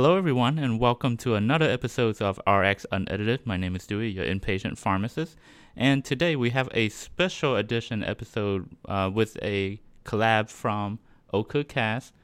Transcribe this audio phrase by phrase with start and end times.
[0.00, 3.44] Hello, everyone, and welcome to another episode of RX Unedited.
[3.44, 5.36] My name is Dewey, your inpatient pharmacist,
[5.74, 11.00] and today we have a special edition episode uh, with a collab from
[11.32, 12.14] Oka Cast.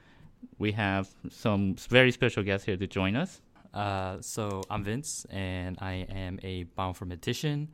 [0.56, 3.40] We have some very special guests here to join us.
[3.74, 7.66] Uh, so I'm Vince, and I am a bioinformatician,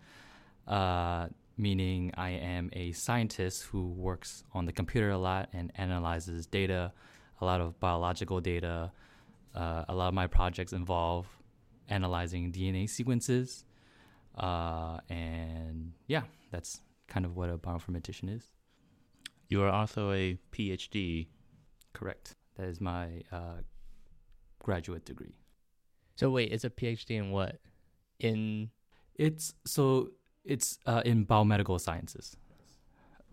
[0.66, 1.26] uh,
[1.58, 6.90] meaning I am a scientist who works on the computer a lot and analyzes data,
[7.42, 8.92] a lot of biological data.
[9.54, 11.26] Uh, a lot of my projects involve
[11.88, 13.64] analyzing DNA sequences,
[14.38, 18.44] uh, and yeah, that's kind of what a bioinformatician is.
[19.48, 21.26] You are also a PhD.
[21.92, 22.36] Correct.
[22.56, 23.62] That is my uh,
[24.62, 25.34] graduate degree.
[26.16, 27.58] So wait, it's a PhD in what?
[28.20, 28.70] In
[29.16, 30.10] It's so
[30.44, 32.36] it's uh, in biomedical sciences,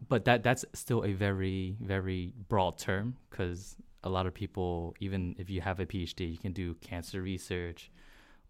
[0.07, 3.75] but that that's still a very very broad term because
[4.07, 7.91] a lot of people, even if you have a PhD, you can do cancer research,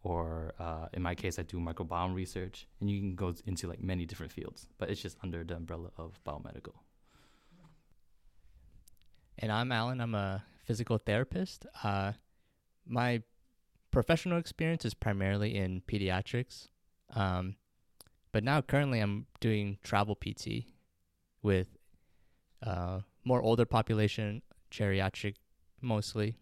[0.03, 3.81] or uh, in my case, I do microbiome research, and you can go into like
[3.81, 4.67] many different fields.
[4.77, 6.75] But it's just under the umbrella of biomedical.
[9.39, 9.99] and I'm Alan.
[9.99, 11.65] I'm a physical therapist.
[11.83, 12.13] Uh,
[12.85, 13.21] my
[13.91, 16.67] professional experience is primarily in pediatrics,
[17.15, 17.55] um,
[18.31, 20.65] but now currently I'm doing travel PT
[21.41, 21.67] with
[22.65, 25.35] uh, more older population, geriatric
[25.81, 26.35] mostly.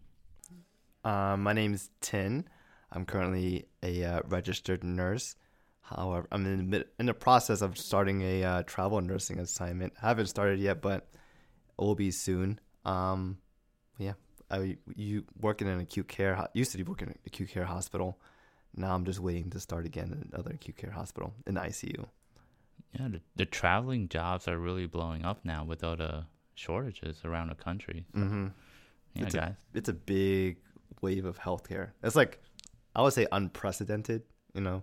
[1.04, 2.48] Um, my is Tin.
[2.90, 5.36] I'm currently a uh, registered nurse.
[5.82, 9.92] However, I'm in the, in the process of starting a uh, travel nursing assignment.
[10.02, 12.58] I haven't started yet, but it will be soon.
[12.84, 13.38] Um,
[13.98, 14.14] yeah,
[14.50, 16.34] I you working in acute care.
[16.34, 18.18] ho- Used to be working in an acute care hospital.
[18.74, 22.06] Now I'm just waiting to start again in another acute care hospital in the ICU.
[22.98, 27.48] Yeah, the, the traveling jobs are really blowing up now with all the shortages around
[27.50, 28.06] the country.
[28.14, 28.46] So, Mm-hmm.
[29.24, 29.38] It's a-
[29.74, 30.58] It's a big
[31.02, 31.90] wave of healthcare.
[32.02, 32.40] It's like
[32.94, 34.22] I would say unprecedented.
[34.54, 34.80] You know,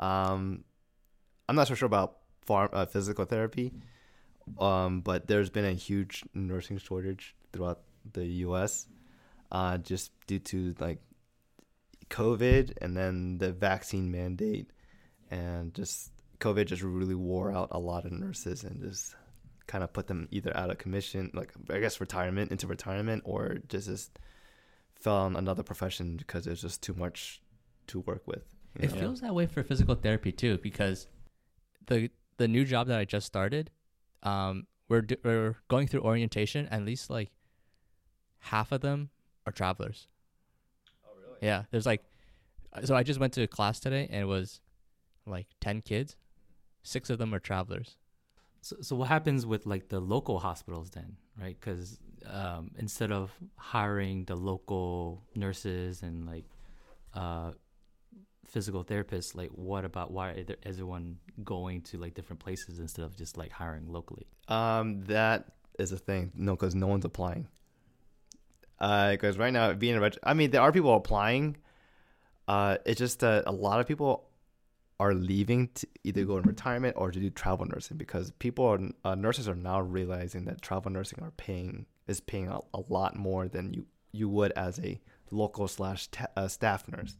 [0.00, 0.64] um,
[1.48, 3.72] I'm not so sure about farm uh, physical therapy,
[4.58, 7.80] um, but there's been a huge nursing shortage throughout
[8.12, 8.88] the U.S.
[9.50, 11.00] Uh, just due to like
[12.10, 14.70] COVID and then the vaccine mandate,
[15.30, 19.14] and just COVID just really wore out a lot of nurses and just
[19.66, 23.58] kind of put them either out of commission, like I guess retirement into retirement, or
[23.68, 24.18] just just
[24.94, 27.42] fell on another profession because there's just too much
[27.88, 28.44] to work with.
[28.78, 29.00] It know?
[29.00, 31.06] feels that way for physical therapy too, because
[31.86, 33.70] the the new job that I just started,
[34.22, 36.66] um, we're do, we're going through orientation.
[36.68, 37.30] At least like
[38.38, 39.10] half of them
[39.46, 40.08] are travelers.
[41.04, 41.38] Oh really?
[41.42, 42.02] Yeah, there's like,
[42.84, 44.60] so I just went to a class today and it was
[45.26, 46.16] like ten kids,
[46.82, 47.96] six of them are travelers.
[48.62, 51.56] So, so what happens with like the local hospitals then, right?
[51.58, 51.98] Because
[52.30, 56.44] um, instead of hiring the local nurses and like
[57.12, 57.50] uh,
[58.46, 63.16] physical therapists, like what about why is everyone going to like different places instead of
[63.16, 64.26] just like hiring locally?
[64.46, 65.46] Um, that
[65.80, 66.30] is a thing.
[66.34, 67.48] No, because no one's applying.
[68.78, 71.56] Because right now, being a reg- I mean, there are people applying.
[72.46, 74.28] Uh, it's just a lot of people
[75.02, 78.78] are leaving to either go in retirement or to do travel nursing because people are
[79.04, 83.16] uh, nurses are now realizing that travel nursing are paying is paying a, a lot
[83.16, 85.00] more than you you would as a
[85.32, 87.16] local slash ta- uh, staff nurse.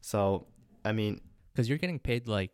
[0.00, 0.46] So,
[0.84, 1.20] I mean,
[1.52, 2.52] Because you're getting paid like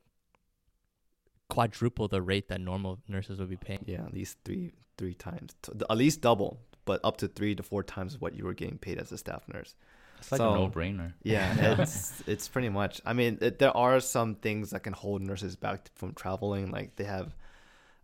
[1.49, 3.85] quadruple the rate that normal nurses would be paying.
[3.87, 7.63] Yeah, at least three three times, T- at least double, but up to three to
[7.63, 9.77] four times what you were getting paid as a staff nurse.
[10.19, 11.13] It's like so- a no-brainer.
[11.23, 13.01] Yeah, it's it's pretty much.
[13.05, 16.71] I mean, it, there are some things that can hold nurses back from traveling.
[16.71, 17.35] Like they have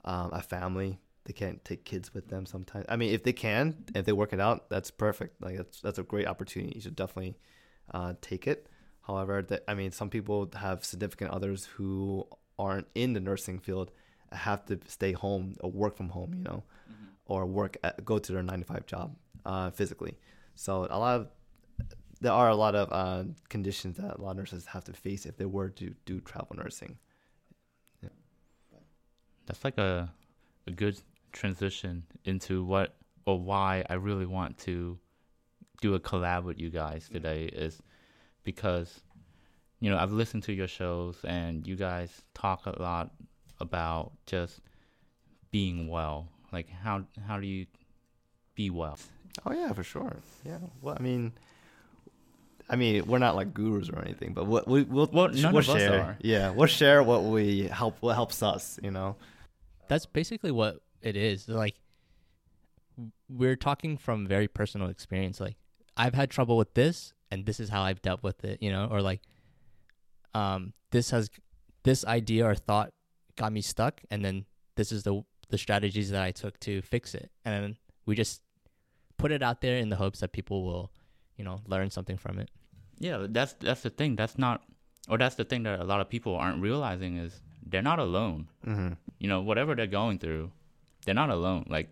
[0.05, 2.87] um, a family, they can't take kids with them sometimes.
[2.89, 5.43] I mean, if they can, if they work it out, that's perfect.
[5.43, 6.73] Like that's that's a great opportunity.
[6.77, 7.37] You should definitely
[7.93, 8.67] uh, take it.
[9.03, 12.27] However, that I mean, some people have significant others who
[12.59, 13.91] aren't in the nursing field,
[14.33, 16.35] have to stay home or work from home.
[16.35, 16.63] You know,
[17.27, 20.19] or work at, go to their nine to five job uh, physically.
[20.55, 21.29] So a lot of
[22.21, 25.27] there are a lot of uh, conditions that a lot of nurses have to face
[25.27, 26.99] if they were to do travel nursing.
[29.47, 30.11] That's like a
[30.67, 30.99] a good
[31.33, 32.97] transition into what
[33.27, 34.99] or why I really want to
[35.81, 37.83] do a collab with you guys today is
[38.43, 39.03] because
[39.81, 43.11] you know I've listened to your shows and you guys talk a lot
[43.61, 44.61] about just
[45.51, 46.29] being well.
[46.53, 47.67] Like how how do you
[48.55, 48.99] be well?
[49.45, 50.17] Oh yeah, for sure.
[50.45, 50.59] Yeah.
[50.81, 51.33] Well, I mean,
[52.69, 55.57] I mean, we're not like gurus or anything, but what we we'll, Well, we'll none
[55.57, 56.01] of us share.
[56.01, 56.19] are.
[56.21, 57.97] Yeah, we'll share what we help.
[58.01, 59.17] What helps us, you know.
[59.89, 61.49] That's basically what it is.
[61.49, 61.75] Like
[63.29, 65.41] we're talking from very personal experience.
[65.41, 65.57] Like
[65.97, 68.89] I've had trouble with this, and this is how I've dealt with it, you know,
[68.91, 69.21] or like
[70.35, 71.31] um this has
[71.85, 72.93] this idea or thought
[73.37, 74.45] got me stuck and then
[74.77, 77.31] this is the the strategies that I took to fix it.
[77.45, 77.77] And
[78.07, 78.41] we just
[79.19, 80.91] put it out there in the hopes that people will,
[81.37, 82.51] you know, learn something from it.
[82.99, 84.17] Yeah, that's that's the thing.
[84.17, 84.63] That's not,
[85.09, 88.49] or that's the thing that a lot of people aren't realizing is they're not alone.
[88.67, 88.95] Mm-hmm.
[89.19, 90.53] You know, whatever they're going through,
[91.05, 91.67] they're not alone.
[91.69, 91.89] Like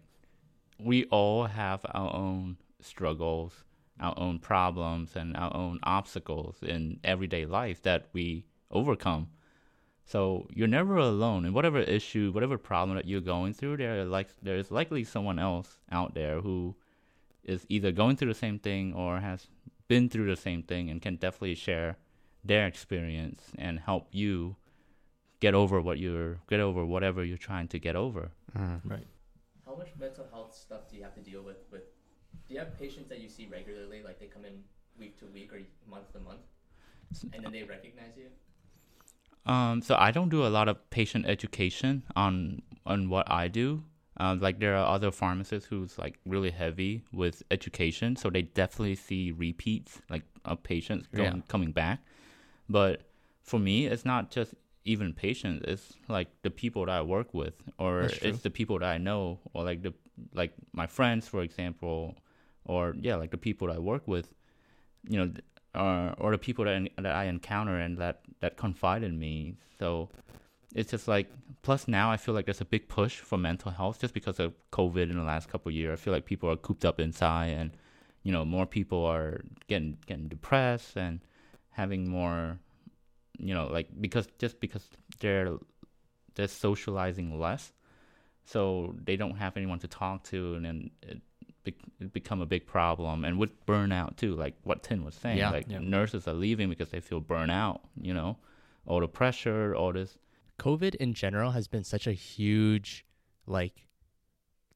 [0.78, 3.64] we all have our own struggles,
[4.00, 9.28] our own problems, and our own obstacles in everyday life that we overcome.
[10.04, 11.44] So you're never alone.
[11.44, 15.78] And whatever issue, whatever problem that you're going through, there like there's likely someone else
[15.90, 16.74] out there who
[17.44, 19.46] is either going through the same thing or has
[19.88, 21.96] been through the same thing and can definitely share
[22.44, 24.56] their experience and help you
[25.40, 28.30] get over what you're get over whatever you're trying to get over.
[28.56, 28.94] Mm-hmm.
[29.66, 31.58] How much mental health stuff do you have to deal with?
[31.70, 31.82] With
[32.46, 34.62] do you have patients that you see regularly, like they come in
[34.98, 36.40] week to week or month to month,
[37.32, 38.28] and then they recognize you?
[39.44, 43.84] Um, so I don't do a lot of patient education on on what I do.
[44.18, 48.94] Um, like there are other pharmacists who's like really heavy with education, so they definitely
[48.94, 51.36] see repeats like of patients Yeah.
[51.48, 52.00] coming back.
[52.68, 53.02] But
[53.42, 54.54] for me, it's not just
[54.84, 58.88] even patients; it's like the people that I work with, or it's the people that
[58.88, 59.94] I know, or like the
[60.34, 62.14] like my friends, for example,
[62.66, 64.28] or yeah, like the people that I work with.
[65.08, 65.32] You know,
[65.74, 69.56] or or the people that that I encounter and that that confide in me.
[69.78, 70.10] So
[70.74, 71.28] it's just like
[71.62, 74.52] plus now I feel like there's a big push for mental health just because of
[74.70, 75.98] COVID in the last couple of years.
[75.98, 77.70] I feel like people are cooped up inside and
[78.22, 81.20] you know more people are getting getting depressed and
[81.70, 82.58] having more
[83.38, 84.86] you know like because just because
[85.20, 85.56] they're
[86.34, 87.72] they're socializing less
[88.44, 91.20] so they don't have anyone to talk to and then it,
[92.00, 95.50] it become a big problem and with burnout too like what Tin was saying Yeah.
[95.50, 95.78] like Yeah.
[95.80, 98.36] nurses are leaving because they feel burnout you know
[98.86, 100.18] all the pressure all this
[100.62, 103.04] COVID in general has been such a huge,
[103.46, 103.88] like,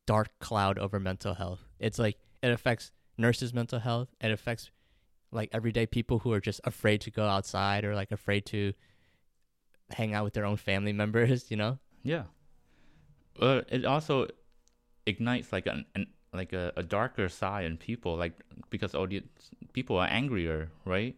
[0.04, 1.60] dark cloud over mental health.
[1.78, 4.08] It's like it affects nurses' mental health.
[4.20, 4.70] It affects
[5.30, 8.72] like everyday people who are just afraid to go outside or like afraid to
[9.90, 11.50] hang out with their own family members.
[11.50, 11.78] You know?
[12.02, 12.24] Yeah.
[13.38, 14.26] But it also
[15.06, 18.34] ignites like an, an like a, a darker side in people, like
[18.70, 19.22] because all the
[19.72, 21.14] people are angrier, right?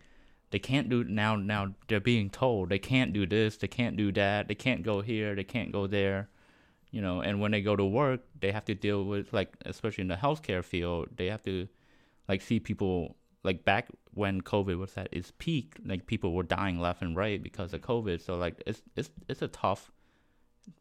[0.50, 1.36] They can't do now.
[1.36, 5.00] Now they're being told they can't do this, they can't do that, they can't go
[5.00, 6.28] here, they can't go there,
[6.90, 7.20] you know.
[7.20, 10.16] And when they go to work, they have to deal with like, especially in the
[10.16, 11.68] healthcare field, they have to
[12.28, 16.80] like see people like back when COVID was at its peak, like people were dying
[16.80, 18.20] left and right because of COVID.
[18.20, 19.92] So like it's it's it's a tough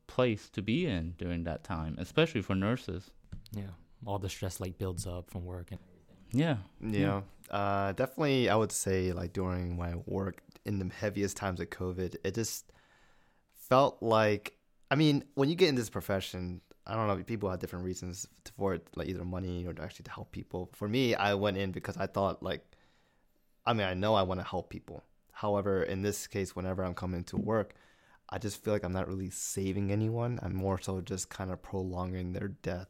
[0.07, 3.11] place to be in during that time, especially for nurses.
[3.51, 3.75] Yeah,
[4.05, 5.79] all the stress like builds up from work and
[6.31, 6.57] Yeah.
[6.81, 7.21] Yeah.
[7.49, 12.15] Uh, definitely, I would say like during my work in the heaviest times of COVID,
[12.23, 12.71] it just
[13.53, 14.53] felt like.
[14.89, 17.21] I mean, when you get in this profession, I don't know.
[17.23, 18.25] People have different reasons
[18.57, 20.69] for it, like either money or actually to help people.
[20.73, 22.65] For me, I went in because I thought like,
[23.65, 25.03] I mean, I know I want to help people.
[25.33, 27.75] However, in this case, whenever I'm coming to work,
[28.29, 30.39] I just feel like I'm not really saving anyone.
[30.41, 32.87] I'm more so just kind of prolonging their death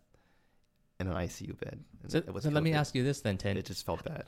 [1.00, 1.84] in an ICU bed.
[2.08, 3.58] So, it was so let me ask you this then, Tin.
[3.58, 4.26] It just felt bad.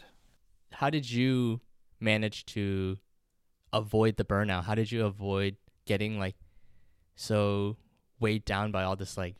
[0.72, 1.62] How did you
[2.00, 2.98] manage to
[3.74, 4.64] avoid the burnout?
[4.66, 5.56] How did you avoid
[5.86, 6.36] getting like
[7.16, 7.78] so
[8.20, 9.36] weighed down by all this like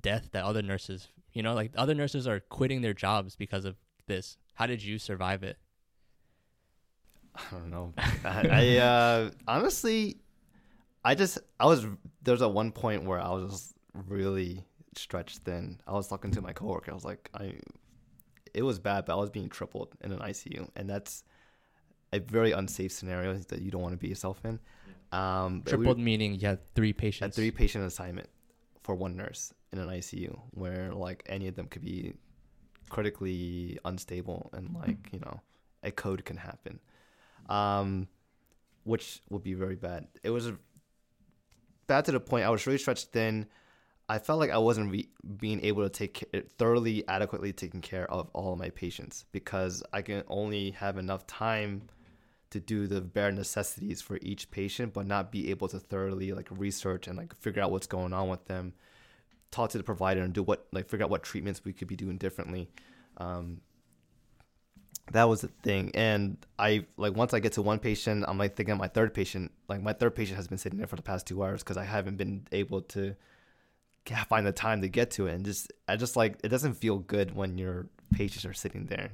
[0.00, 3.76] death that other nurses, you know, like other nurses are quitting their jobs because of
[4.06, 4.36] this.
[4.54, 5.58] How did you survive it?
[7.34, 7.92] I don't know.
[8.24, 10.18] I, I uh, honestly,
[11.04, 11.86] I just I was
[12.22, 13.74] there's a one point where I was just
[14.08, 14.64] really
[14.98, 15.80] stretched thin.
[15.86, 16.90] I was talking to my coworker.
[16.90, 17.54] I was like, I,
[18.54, 21.24] it was bad, but I was being tripled in an ICU, and that's
[22.12, 24.58] a very unsafe scenario that you don't want to be yourself in.
[25.12, 27.36] Um, but we- Tripled meaning you had three patients.
[27.36, 28.28] a three patient assignment
[28.82, 32.14] for one nurse in an ICU, where like any of them could be
[32.88, 35.40] critically unstable and like you know
[35.82, 36.78] a code can happen,
[37.48, 38.06] um,
[38.84, 40.06] which would be very bad.
[40.22, 40.52] It was
[41.86, 43.46] bad to the point I was really stretched thin.
[44.08, 48.10] I felt like I wasn't re- being able to take ca- thoroughly, adequately taking care
[48.10, 51.82] of all of my patients because I can only have enough time
[52.50, 56.48] to do the bare necessities for each patient, but not be able to thoroughly like
[56.50, 58.74] research and like figure out what's going on with them,
[59.50, 61.96] talk to the provider and do what like figure out what treatments we could be
[61.96, 62.70] doing differently.
[63.16, 63.60] Um,
[65.12, 68.56] that was the thing, and I like once I get to one patient, I'm like
[68.56, 69.52] thinking of my third patient.
[69.68, 71.84] Like my third patient has been sitting there for the past two hours because I
[71.84, 73.16] haven't been able to
[74.28, 76.98] find the time to get to it, and just I just like it doesn't feel
[76.98, 79.10] good when your patients are sitting there.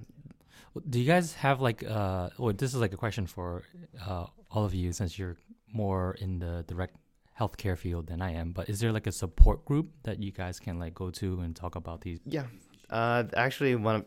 [0.89, 3.63] Do you guys have like uh well this is like a question for
[4.07, 5.37] uh all of you since you're
[5.73, 6.97] more in the direct
[7.39, 10.61] healthcare field than I am, but is there like a support group that you guys
[10.61, 12.47] can like go to and talk about these Yeah.
[12.91, 14.05] Uh, actually, one of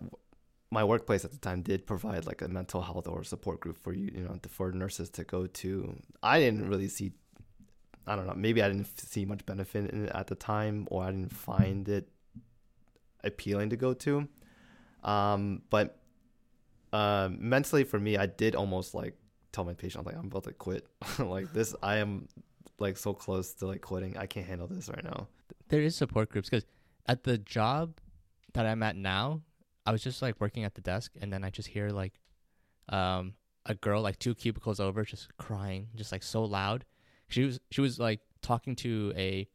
[0.71, 3.93] my workplace at the time did provide like a mental health or support group for
[3.93, 5.95] you, you know, for nurses to go to.
[6.21, 7.13] I didn't really see,
[8.07, 11.03] I don't know, maybe I didn't see much benefit in it at the time, or
[11.03, 12.07] I didn't find it
[13.23, 14.27] appealing to go to.
[15.03, 15.99] Um, but
[16.93, 19.15] uh, mentally for me, I did almost like
[19.51, 20.87] tell my patient I'm like I'm about to quit.
[21.19, 22.27] like this, I am
[22.79, 24.17] like so close to like quitting.
[24.17, 25.27] I can't handle this right now.
[25.69, 26.65] there is support groups because
[27.07, 27.97] at the job
[28.53, 29.41] that I'm at now,
[29.85, 32.13] I was just like working at the desk, and then I just hear like
[32.89, 33.33] um
[33.65, 36.85] a girl like two cubicles over just crying, just like so loud.
[37.27, 39.47] She was she was like talking to a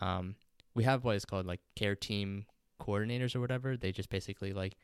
[0.00, 0.36] um
[0.74, 2.46] we have what is called like care team
[2.80, 3.76] coordinators or whatever.
[3.76, 4.76] They just basically like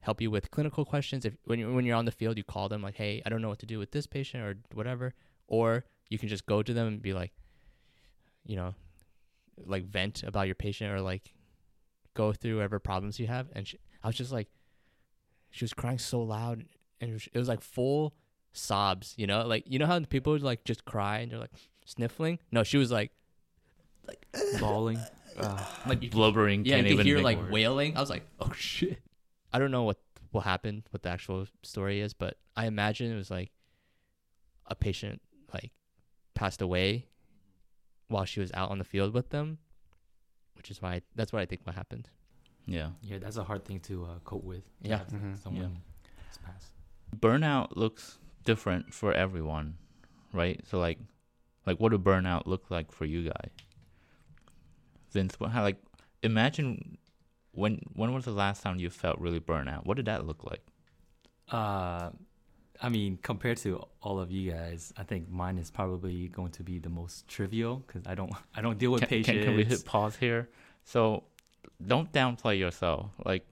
[0.00, 1.24] help you with clinical questions.
[1.24, 3.42] If when you when you're on the field, you call them like, "Hey, I don't
[3.42, 5.14] know what to do with this patient or whatever,"
[5.46, 7.32] or you can just go to them and be like,
[8.44, 8.74] you know,
[9.66, 11.34] like vent about your patient or like
[12.14, 13.48] go through whatever problems you have.
[13.52, 14.48] And she, I was just like,
[15.50, 16.64] she was crying so loud,
[17.00, 18.14] and it was, it was like full
[18.58, 19.14] sobs.
[19.16, 21.52] You know, like you know how people would like just cry and they're like
[21.84, 22.38] sniffling.
[22.52, 23.12] No, she was like,
[24.06, 24.26] like
[24.60, 24.98] bawling?
[25.86, 26.64] like Blubbering.
[26.64, 27.50] yeah, can't you could even hear like words.
[27.52, 27.96] wailing.
[27.96, 28.98] I was like, oh shit.
[29.52, 29.98] I don't know what
[30.32, 33.50] will happen, what the actual story is, but I imagine it was like
[34.66, 35.22] a patient
[35.54, 35.70] like
[36.34, 37.06] passed away
[38.08, 39.58] while she was out on the field with them,
[40.56, 42.10] which is why that's what I think what happened.
[42.66, 42.90] Yeah.
[43.00, 44.64] Yeah, that's a hard thing to uh, cope with.
[44.82, 44.98] Yeah.
[44.98, 45.42] have Mhm.
[45.42, 45.78] Someone
[46.26, 46.72] has passed.
[47.16, 49.76] Burnout looks different for everyone,
[50.32, 50.58] right?
[50.70, 50.98] So like,
[51.66, 53.50] like what do burnout look like for you guys?
[55.12, 55.76] Vince, what, how like
[56.22, 56.96] imagine
[57.52, 59.84] when when was the last time you felt really burnout?
[59.84, 60.64] What did that look like?
[61.50, 62.08] Uh,
[62.80, 66.62] I mean, compared to all of you guys, I think mine is probably going to
[66.62, 69.44] be the most trivial because I don't, I don't deal with Can, patients.
[69.44, 70.48] can, can we hit pause here?
[70.84, 71.24] So
[71.92, 73.10] don't downplay yourself.
[73.30, 73.44] Like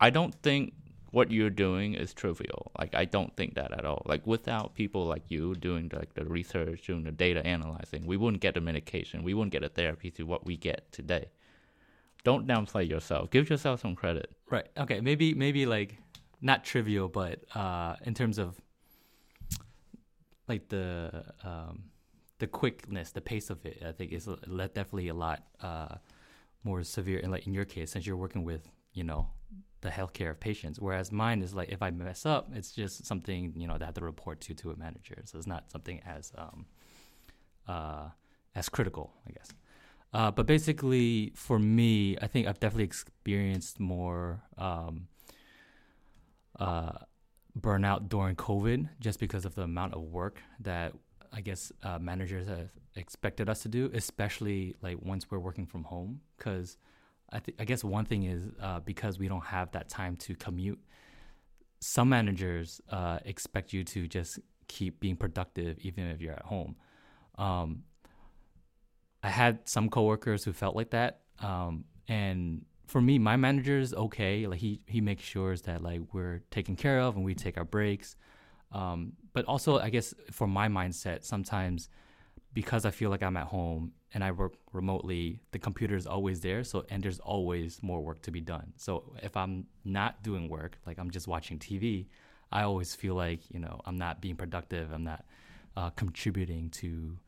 [0.00, 0.74] I don't think
[1.10, 2.70] what you're doing is trivial.
[2.78, 4.02] Like I don't think that at all.
[4.06, 8.42] Like without people like you doing like the research, doing the data analyzing, we wouldn't
[8.42, 9.22] get the medication.
[9.22, 11.26] We wouldn't get a therapy to what we get today.
[12.22, 13.30] Don't downplay yourself.
[13.30, 14.30] Give yourself some credit.
[14.50, 14.68] Right.
[14.76, 15.00] Okay.
[15.00, 15.96] Maybe maybe like
[16.40, 18.60] not trivial, but uh, in terms of
[20.48, 21.84] like the um,
[22.38, 25.96] the quickness, the pace of it, I think is definitely a lot uh,
[26.62, 27.18] more severe.
[27.18, 29.30] And like in your case, since you're working with you know
[29.82, 33.52] the healthcare of patients, whereas mine is like if I mess up, it's just something
[33.56, 35.22] you know that to report to to a manager.
[35.24, 36.66] So it's not something as um,
[37.66, 38.08] uh,
[38.54, 39.50] as critical, I guess.
[40.12, 45.06] Uh, but basically, for me, I think I've definitely experienced more um,
[46.58, 46.92] uh,
[47.58, 50.94] burnout during COVID just because of the amount of work that
[51.32, 55.84] I guess uh, managers have expected us to do, especially like once we're working from
[55.84, 56.20] home.
[56.36, 56.76] Because
[57.32, 60.34] I, th- I guess one thing is uh, because we don't have that time to
[60.34, 60.80] commute,
[61.80, 66.76] some managers uh, expect you to just keep being productive even if you're at home.
[67.36, 67.84] Um,
[69.22, 73.94] I had some coworkers who felt like that, um, and for me, my manager is
[73.94, 74.46] okay.
[74.46, 77.64] Like he he makes sure that like we're taken care of and we take our
[77.64, 78.16] breaks.
[78.72, 81.88] Um, but also, I guess for my mindset, sometimes
[82.52, 86.40] because I feel like I'm at home and I work remotely, the computer is always
[86.40, 86.64] there.
[86.64, 88.72] So and there's always more work to be done.
[88.76, 92.06] So if I'm not doing work, like I'm just watching TV,
[92.50, 94.92] I always feel like you know I'm not being productive.
[94.92, 95.24] I'm not
[95.76, 97.18] uh, contributing to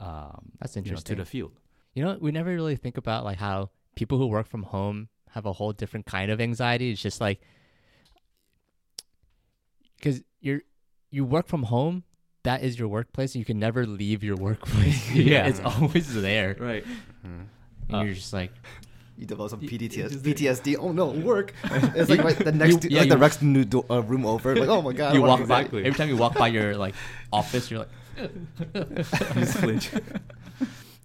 [0.00, 1.52] um, That's you know, to the field.
[1.94, 5.46] You know, we never really think about like how people who work from home have
[5.46, 6.90] a whole different kind of anxiety.
[6.90, 7.40] It's just like
[9.96, 10.62] because you're
[11.10, 12.04] you work from home,
[12.48, 13.30] that is your workplace.
[13.40, 15.00] You can never leave your workplace.
[15.32, 15.46] Yeah.
[15.50, 16.50] it's always there.
[16.58, 16.84] Right.
[17.26, 17.44] Mhm.
[17.88, 18.52] And Uh, you're just like,
[19.20, 20.76] You develop some Y- PTS, just- PTSD.
[20.84, 21.48] Oh no, work!
[21.98, 24.48] It's like right, the next, You- yeah, like the next new do- uh, room over.
[24.62, 25.10] Like, oh my god!
[25.14, 26.94] You walk by every time you walk by your like
[27.40, 27.92] office, you're like,
[29.36, 29.86] You flinch.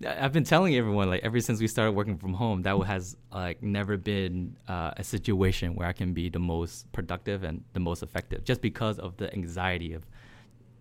[0.05, 3.63] I've been telling everyone like ever since we started working from home, that has like
[3.79, 4.35] never been
[4.67, 8.61] uh, a situation where I can be the most productive and the most effective, just
[8.61, 10.03] because of the anxiety of,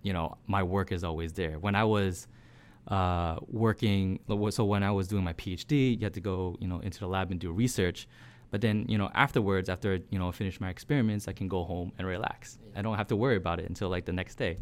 [0.03, 1.59] you know, my work is always there.
[1.59, 2.27] When I was
[2.89, 6.81] uh, working, so when I was doing my PhD, you had to go, you know,
[6.81, 8.09] into the lab and do research.
[8.51, 11.93] But then, you know, afterwards, after you know, finish my experiments, I can go home
[11.99, 12.59] and relax.
[12.77, 14.59] I don't have to worry about it until like the next day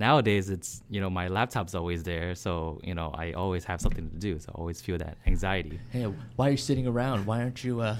[0.00, 4.10] nowadays it's you know my laptop's always there so you know i always have something
[4.10, 7.24] to do so i always feel that anxiety hey, why are you sitting around?
[7.26, 7.96] Why aren't you uh,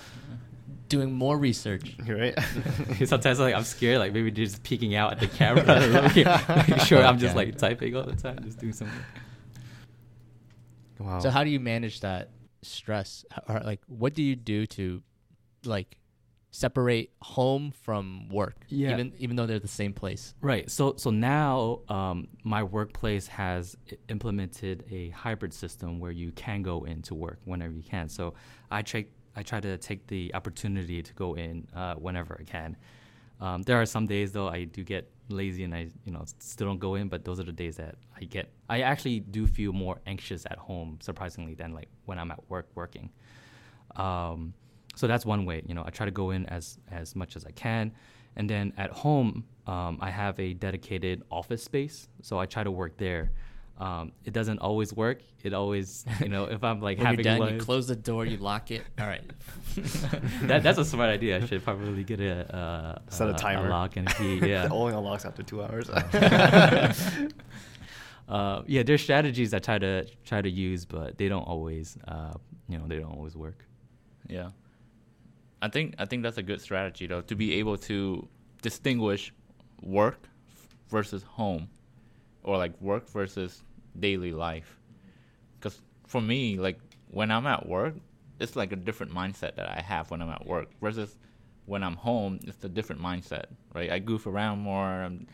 [0.88, 1.96] doing more research.
[2.06, 2.38] right?
[3.04, 6.26] Sometimes I'm like I'm scared, like maybe just peeking out at the camera, looking,
[6.56, 8.96] making sure I'm just like typing all the time, just doing something.
[10.98, 11.18] wow.
[11.20, 12.30] So how do you manage that
[12.62, 13.24] stress?
[13.48, 15.02] Or like, what do you do to,
[15.64, 15.98] like,
[16.50, 18.64] separate home from work?
[18.68, 18.92] Yeah.
[18.92, 20.34] Even even though they're the same place.
[20.40, 20.70] Right.
[20.70, 23.76] So so now um, my workplace has
[24.08, 28.08] implemented a hybrid system where you can go in to work whenever you can.
[28.08, 28.34] So
[28.70, 32.76] I try I try to take the opportunity to go in uh, whenever I can.
[33.40, 36.68] Um, there are some days though I do get lazy and I you know still
[36.68, 38.50] don't go in, but those are the days that I get.
[38.68, 42.68] I actually do feel more anxious at home, surprisingly, than like when I'm at work
[42.74, 43.10] working.
[43.96, 44.54] Um,
[44.94, 45.62] so that's one way.
[45.66, 47.92] You know, I try to go in as as much as I can,
[48.36, 52.70] and then at home, um, I have a dedicated office space, so I try to
[52.70, 53.32] work there.
[53.76, 55.20] Um, it doesn't always work.
[55.42, 58.24] It always, you know, if I'm like having you're done, lunch, you close the door,
[58.24, 58.82] you lock it.
[59.00, 59.28] All right.
[60.42, 61.38] that, that's a smart idea.
[61.42, 63.68] I should probably get a uh, Set a timer.
[63.68, 64.36] lock and a key.
[64.36, 64.66] Yeah.
[64.66, 65.90] it only unlocks after two hours.
[65.90, 66.92] uh,
[68.66, 72.34] yeah, there's strategies I try to try to use, but they don't always, uh,
[72.68, 73.64] you know, they don't always work.
[74.28, 74.50] Yeah.
[75.60, 78.28] I think I think that's a good strategy though to be able to
[78.62, 79.32] distinguish
[79.82, 80.28] work
[80.90, 81.68] versus home
[82.44, 83.62] or like work versus
[83.98, 84.78] daily life.
[85.60, 86.78] Cuz for me like
[87.10, 87.94] when I'm at work
[88.40, 91.16] it's like a different mindset that I have when I'm at work versus
[91.66, 93.90] when I'm home it's a different mindset, right?
[93.90, 95.02] I goof around more.
[95.02, 95.26] I'm,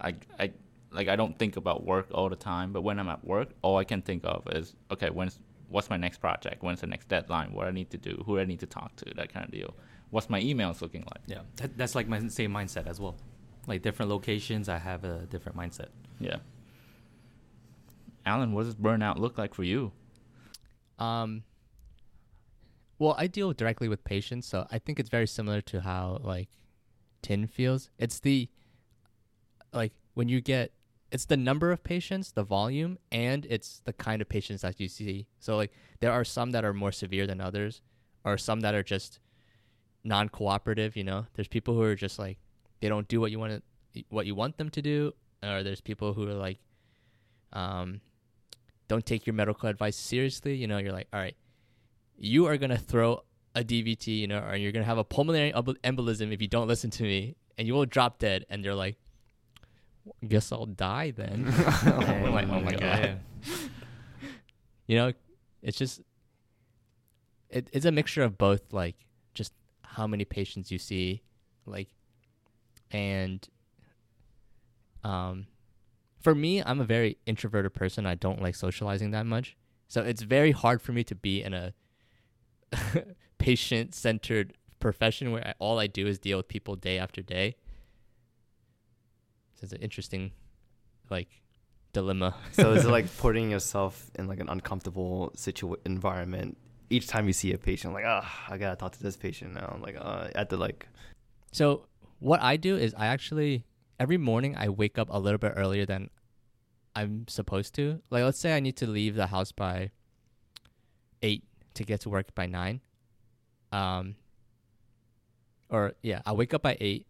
[0.00, 0.52] I I
[0.90, 3.76] like I don't think about work all the time, but when I'm at work, all
[3.76, 5.38] I can think of is okay, when's
[5.68, 6.62] what's my next project?
[6.62, 7.52] When's the next deadline?
[7.52, 8.22] What I need to do?
[8.26, 9.04] Who I need to talk to?
[9.16, 9.74] That kind of deal.
[10.10, 11.22] What's my emails looking like?
[11.26, 13.16] Yeah, that, that's like my same mindset as well.
[13.68, 15.88] Like different locations, I have a different mindset.
[16.18, 16.38] Yeah.
[18.24, 19.92] Alan, what does burnout look like for you?
[20.98, 21.44] Um.
[22.98, 26.48] Well, I deal directly with patients, so I think it's very similar to how like
[27.22, 27.90] Tin feels.
[27.98, 28.48] It's the
[29.72, 30.72] like when you get
[31.10, 34.88] it's the number of patients, the volume, and it's the kind of patients that you
[34.88, 35.26] see.
[35.38, 37.82] So like there are some that are more severe than others,
[38.24, 39.20] or some that are just
[40.04, 40.96] non-cooperative.
[40.96, 42.38] You know, there's people who are just like
[42.80, 43.62] they don't do what you want
[43.94, 45.12] to what you want them to do,
[45.42, 46.58] or there's people who are like
[47.52, 48.00] um
[48.88, 50.54] don't take your medical advice seriously.
[50.54, 51.36] You know, you're like, all right,
[52.16, 53.22] you are gonna throw
[53.54, 56.90] a DVT, you know, or you're gonna have a pulmonary embolism if you don't listen
[56.90, 58.44] to me, and you will drop dead.
[58.50, 58.96] And they're like,
[60.26, 61.52] guess I'll die then.
[61.82, 63.20] I'm like, oh my god.
[64.86, 65.12] You know,
[65.62, 66.00] it's just
[67.50, 68.96] it, it's a mixture of both, like
[69.34, 71.22] just how many patients you see,
[71.66, 71.88] like,
[72.90, 73.46] and
[75.04, 75.46] um,
[76.20, 78.06] for me, I'm a very introverted person.
[78.06, 79.56] I don't like socializing that much,
[79.88, 81.72] so it's very hard for me to be in a
[83.38, 87.56] patient-centered profession where I, all I do is deal with people day after day.
[89.54, 90.32] So it's an interesting,
[91.10, 91.28] like,
[91.92, 92.34] dilemma.
[92.52, 96.56] so is it like putting yourself in like an uncomfortable situ environment
[96.90, 97.92] each time you see a patient?
[97.94, 99.72] Like, ah, I gotta talk to this patient now.
[99.74, 100.86] I'm like, uh, at the like,
[101.52, 101.86] So
[102.18, 103.64] what I do is I actually
[103.98, 106.10] every morning I wake up a little bit earlier than
[106.94, 108.00] I'm supposed to.
[108.10, 109.90] Like let's say I need to leave the house by
[111.22, 112.80] eight to get to work by nine.
[113.72, 114.16] Um
[115.70, 117.06] or yeah, I wake up by eight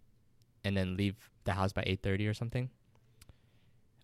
[0.64, 2.70] and then leave the house by eight thirty or something.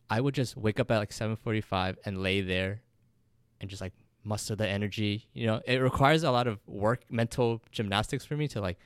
[0.08, 2.82] I would just wake up at like seven forty five and lay there
[3.60, 5.26] and just like muster the energy.
[5.34, 8.78] You know, it requires a lot of work mental gymnastics for me to like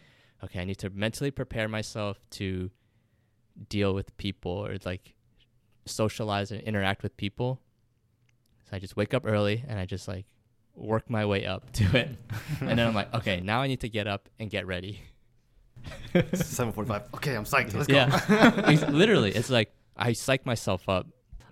[0.44, 2.70] okay, I need to mentally prepare myself to
[3.68, 5.14] deal with people or like
[5.86, 7.60] socialize and interact with people.
[8.70, 10.26] So I just wake up early and I just like
[10.74, 12.16] work my way up to it.
[12.60, 15.00] and then I'm like, okay, now I need to get up and get ready.
[16.34, 17.02] seven forty-five.
[17.14, 17.74] Okay, I'm psyched.
[17.74, 18.08] Let's yeah.
[18.28, 18.62] go.
[18.72, 21.06] It's literally, it's like I psych myself up.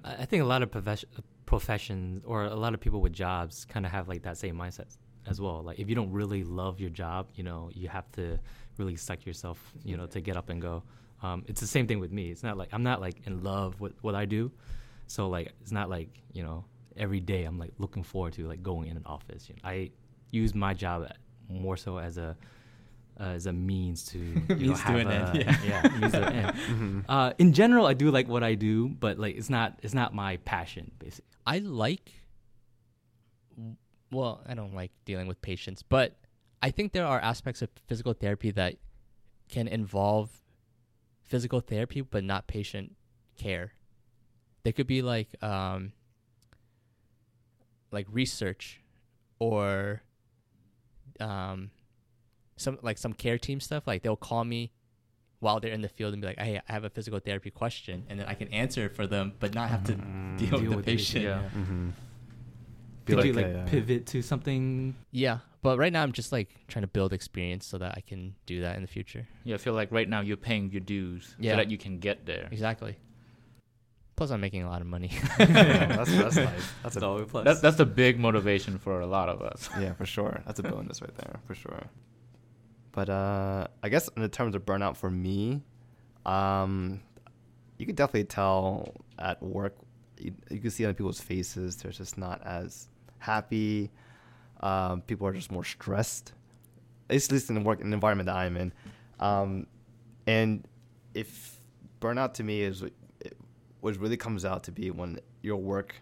[0.04, 1.08] I I think a lot of profession,
[1.46, 4.96] professions or a lot of people with jobs kind of have like that same mindset
[5.26, 5.62] as well.
[5.62, 8.38] Like if you don't really love your job, you know, you have to
[8.78, 10.82] really psych yourself, you know, to get up and go.
[11.22, 12.30] Um, it's the same thing with me.
[12.30, 14.52] It's not like I'm not like in love with what I do,
[15.06, 16.64] so like it's not like you know
[16.96, 19.48] every day I'm like looking forward to like going in an office.
[19.48, 19.90] You know, I
[20.30, 21.10] use my job
[21.48, 22.36] more so as a
[23.18, 25.56] as a means to you know, Means to have an end, yeah.
[25.64, 26.56] yeah, means to an end.
[26.68, 27.04] Mhm.
[27.08, 30.14] Uh, in general, I do like what I do, but like it's not it's not
[30.14, 31.30] my passion, basically.
[31.46, 32.12] I like,
[34.12, 36.16] well, I don't like dealing with patients, but
[36.62, 38.76] I think there are aspects of physical therapy that
[39.48, 40.30] can involve
[41.22, 42.94] physical therapy, but not patient
[43.38, 43.72] care.
[44.62, 45.92] They could be like, um,
[47.92, 48.80] like research
[49.38, 50.02] or,
[51.20, 51.70] um,
[52.56, 53.86] some like some care team stuff.
[53.86, 54.72] Like they'll call me
[55.40, 58.04] while they're in the field and be like, "Hey, I have a physical therapy question,"
[58.08, 60.38] and then I can answer it for them, but not have to Mm.
[60.38, 61.24] deal, Deal with the with the patient.
[61.24, 61.42] patient, Yeah.
[61.42, 61.48] yeah.
[61.62, 61.90] Mm-hmm.
[63.04, 64.94] Did you like uh, pivot to something?
[65.66, 68.60] But right now I'm just like trying to build experience so that I can do
[68.60, 69.26] that in the future.
[69.42, 71.54] Yeah, I feel like right now you're paying your dues Yeah.
[71.54, 72.48] so that you can get there.
[72.52, 72.96] Exactly.
[74.14, 75.10] Plus, I'm making a lot of money.
[75.38, 76.72] that's, that's nice.
[76.84, 77.44] That's a always plus.
[77.44, 79.68] That's that's a big motivation for a lot of us.
[79.80, 80.40] yeah, for sure.
[80.46, 81.82] That's a bonus right there, for sure.
[82.92, 85.62] But uh, I guess in terms of burnout for me,
[86.24, 87.00] um,
[87.76, 89.74] you can definitely tell at work.
[90.16, 92.86] You, you can see on people's faces they're just not as
[93.18, 93.90] happy.
[94.60, 96.32] Um, people are just more stressed.
[97.08, 98.72] At least in the work in the environment that I'm in.
[99.20, 99.66] Um,
[100.26, 100.66] and
[101.14, 101.60] if
[102.00, 102.82] burnout to me is
[103.80, 105.94] what really comes out to be when your work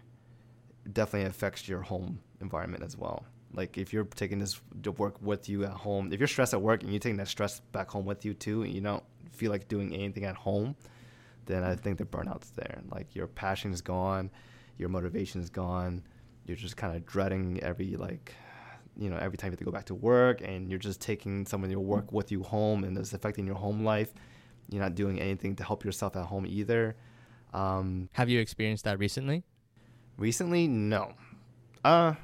[0.91, 3.25] definitely affects your home environment as well.
[3.53, 4.59] Like if you're taking this
[4.97, 7.59] work with you at home, if you're stressed at work and you're taking that stress
[7.71, 10.75] back home with you too, and you don't feel like doing anything at home,
[11.45, 12.81] then I think the burnout's there.
[12.89, 14.31] Like your passion is gone,
[14.77, 16.03] your motivation is gone.
[16.45, 18.33] You're just kind of dreading every like,
[18.97, 21.45] you know, every time you have to go back to work, and you're just taking
[21.45, 24.13] some of your work with you home, and it's affecting your home life.
[24.69, 26.95] You're not doing anything to help yourself at home either.
[27.53, 29.43] Um, have you experienced that recently?
[30.17, 31.13] Recently, no.
[31.83, 32.15] Uh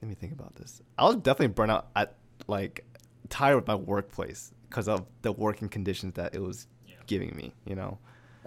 [0.00, 0.80] let me think about this.
[0.96, 2.14] I was definitely burnt out at
[2.46, 2.84] like
[3.28, 6.66] tired of my workplace because of the working conditions that it was
[7.06, 7.98] giving me, you know.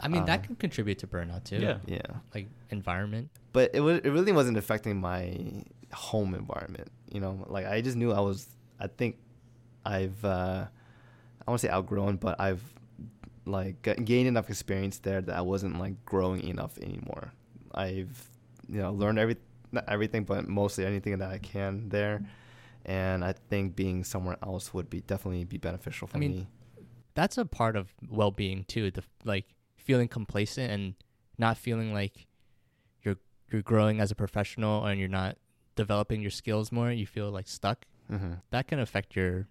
[0.02, 1.58] I mean, Um, that can contribute to burnout too.
[1.58, 1.78] Yeah.
[1.86, 2.00] Yeah.
[2.34, 3.30] Like environment.
[3.52, 5.38] But it was it really wasn't affecting my
[5.93, 7.45] home environment, you know.
[7.47, 8.47] Like I just knew I was
[8.79, 9.17] I think
[9.86, 10.65] I've uh
[11.45, 12.63] I want to say outgrown, but I've
[13.45, 17.34] like g- gained enough experience there that I wasn't like growing enough anymore.
[17.73, 18.29] I've
[18.69, 19.38] you know learned every
[19.71, 22.23] not everything, but mostly anything that I can there,
[22.86, 26.47] and I think being somewhere else would be definitely be beneficial for I mean, me.
[27.15, 28.91] That's a part of well-being too.
[28.91, 29.45] The like
[29.77, 30.95] feeling complacent and
[31.38, 32.27] not feeling like
[33.01, 33.17] you're
[33.51, 35.38] you're growing as a professional and you're not
[35.75, 36.91] developing your skills more.
[36.91, 37.86] You feel like stuck.
[38.12, 38.33] Mm-hmm.
[38.51, 39.47] That can affect your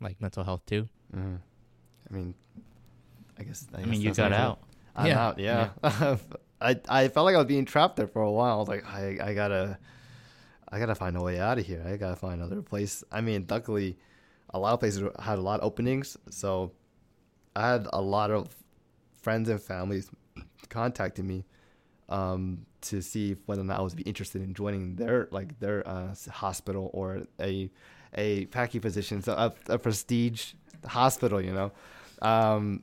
[0.00, 0.88] like mental health too.
[1.14, 1.36] Mm-hmm.
[2.10, 2.34] I mean,
[3.38, 3.66] I guess.
[3.74, 4.46] I, I guess mean, you got how I feel.
[4.50, 4.58] out.
[4.96, 5.26] I'm Yeah.
[5.26, 5.38] out.
[5.38, 6.16] Yeah.
[6.60, 8.56] I I felt like I was being trapped there for a while.
[8.56, 9.78] I was like, I I gotta,
[10.70, 11.84] I gotta find a way out of here.
[11.86, 13.04] I gotta find another place.
[13.12, 13.98] I mean, luckily,
[14.50, 16.72] a lot of places had a lot of openings, so
[17.54, 18.48] I had a lot of
[19.20, 20.10] friends and families
[20.70, 21.44] contacting me
[22.08, 25.58] um, to see if whether or not I would be interested in joining their like
[25.60, 27.70] their uh, hospital or a
[28.14, 31.72] a packing position, so a, a prestige hospital, you know.
[32.22, 32.82] Um,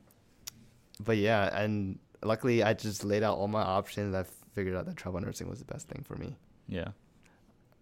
[1.00, 4.14] but yeah, and luckily I just laid out all my options.
[4.14, 6.36] I figured out that travel nursing was the best thing for me.
[6.68, 6.88] Yeah.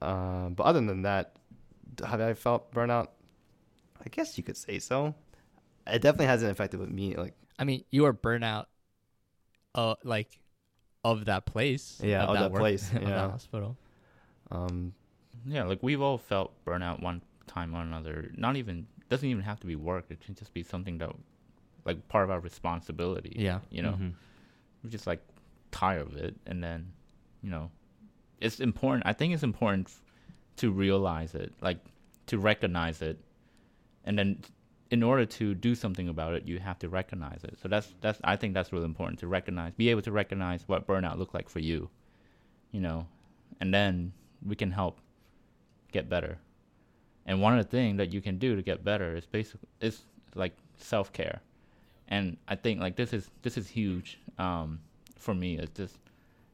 [0.01, 1.37] Um, but other than that,
[2.05, 3.09] have I felt burnout?
[4.05, 5.15] I guess you could say so.
[5.87, 7.15] It definitely hasn't affected with me.
[7.15, 8.67] Like, I mean, you are burnout,
[9.75, 10.39] uh, like
[11.05, 12.01] of that place.
[12.03, 13.09] Yeah, of that work- place, of yeah.
[13.09, 13.77] that hospital.
[14.51, 14.95] um,
[15.47, 18.31] Yeah, like we've all felt burnout one time or another.
[18.37, 20.07] Not even doesn't even have to be work.
[20.11, 21.11] It can just be something that,
[21.85, 23.35] like, part of our responsibility.
[23.37, 23.61] Yeah.
[23.71, 24.13] You know, Mhm.
[24.83, 25.21] we're just like
[25.71, 26.93] tired of it, and then,
[27.43, 27.71] you know,
[28.41, 29.05] it's important.
[29.07, 30.01] I think it's important f-
[30.57, 31.79] to realize it, like
[32.27, 33.19] to recognize it,
[34.05, 34.39] and then
[34.93, 37.59] in order to do something about it, you have to recognize it.
[37.61, 40.87] So that's that's I think that's really important to recognize, be able to recognize what
[40.87, 41.89] burnout looked like for you,
[42.73, 43.07] you know,
[43.59, 44.13] and then
[44.47, 44.99] we can help
[45.93, 46.39] get better.
[47.25, 50.03] And one of the things that you can do to get better is basically is
[50.35, 51.41] like self care,
[52.09, 54.79] and I think like this is this is huge um,
[55.17, 55.57] for me.
[55.57, 55.97] It's just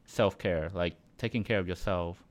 [0.05, 2.23] self care, like taking care of yourself,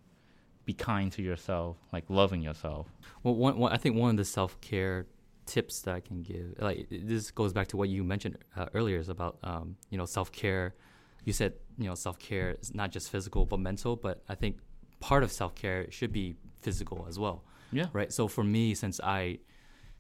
[0.64, 2.86] be kind to yourself, like loving yourself.
[3.22, 5.04] Well, one, one, I think one of the self care
[5.54, 8.98] tips that I can give, like this goes back to what you mentioned uh, earlier,
[8.98, 10.66] is about um, you know self care.
[11.24, 14.54] You said you know self care is not just physical but mental, but I think
[15.00, 16.26] part of self care should be
[16.64, 17.38] physical as well,
[17.78, 17.86] Yeah.
[17.92, 18.12] right?
[18.12, 19.38] So for me, since I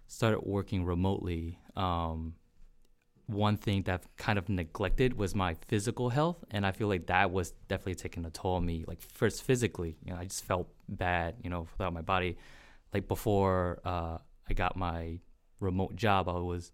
[0.06, 2.34] started working remotely, um,
[3.26, 7.06] one thing that I've kind of neglected was my physical health, and I feel like
[7.06, 8.84] that was definitely taking a toll on me.
[8.90, 12.38] Like first physically, you know, I just felt bad, you know, without my body.
[12.94, 14.16] Like before uh,
[14.48, 15.20] I got my
[15.60, 16.72] remote job, I was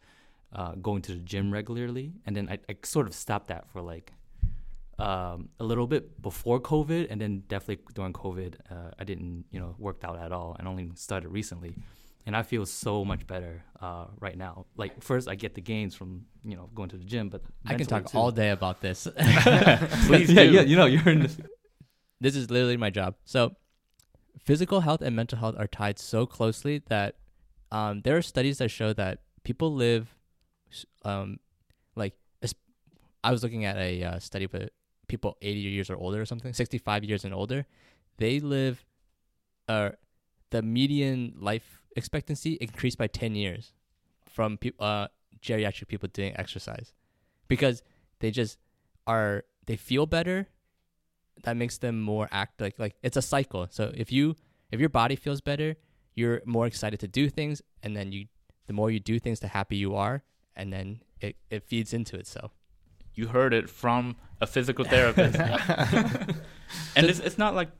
[0.52, 3.80] uh, going to the gym regularly, and then I, I sort of stopped that for
[3.80, 4.12] like
[4.98, 9.60] um, a little bit before COVID, and then definitely during COVID, uh, I didn't, you
[9.60, 11.74] know, worked out at all, and only started recently.
[12.26, 14.64] And I feel so much better uh, right now.
[14.76, 17.74] Like first, I get the gains from you know going to the gym, but I
[17.74, 18.16] can talk too.
[18.16, 19.06] all day about this.
[20.06, 21.22] Please yeah, yeah, you know, you're in.
[21.22, 21.48] The,
[22.20, 23.16] this is literally my job.
[23.26, 23.56] So,
[24.42, 27.16] physical health and mental health are tied so closely that
[27.74, 30.14] um, there are studies that show that people live,
[31.04, 31.40] um,
[31.96, 32.14] like
[33.24, 34.68] I was looking at a uh, study with
[35.08, 37.66] people 80 years or older or something, 65 years and older,
[38.18, 38.84] they live,
[39.66, 39.90] uh,
[40.50, 43.72] the median life expectancy increased by 10 years
[44.24, 45.08] from peop uh,
[45.42, 46.92] geriatric people doing exercise
[47.48, 47.82] because
[48.20, 48.56] they just
[49.06, 50.46] are they feel better.
[51.42, 53.66] That makes them more act like like it's a cycle.
[53.70, 54.36] So if you
[54.70, 55.76] if your body feels better
[56.14, 58.26] you're more excited to do things and then you
[58.66, 60.22] the more you do things the happier you are
[60.56, 62.52] and then it, it feeds into itself
[63.14, 65.38] You heard it from a physical therapist.
[66.96, 67.70] and it's it's not like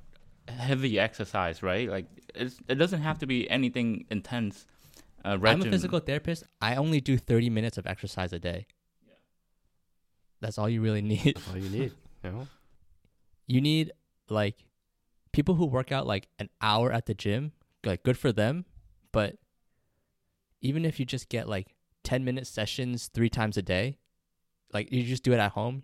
[0.48, 1.88] heavy exercise, right?
[1.88, 4.66] Like it's, it doesn't have to be anything intense.
[5.24, 8.66] Uh, i'm a physical therapist i only do 30 minutes of exercise a day
[10.42, 11.92] that's all you really need That's all you need.
[12.24, 12.48] You know.
[13.46, 13.92] you need
[14.30, 14.56] like
[15.32, 17.52] people who work out like an hour at the gym
[17.86, 18.64] like good for them
[19.12, 19.36] but
[20.60, 23.98] even if you just get like 10 minute sessions three times a day
[24.72, 25.82] like you just do it at home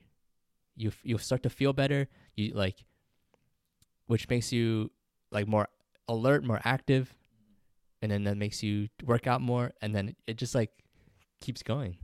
[0.76, 2.84] you you'll start to feel better you like
[4.06, 4.90] which makes you
[5.30, 5.68] like more
[6.08, 7.14] alert more active
[8.02, 10.70] and then that makes you work out more and then it just like
[11.40, 11.96] keeps going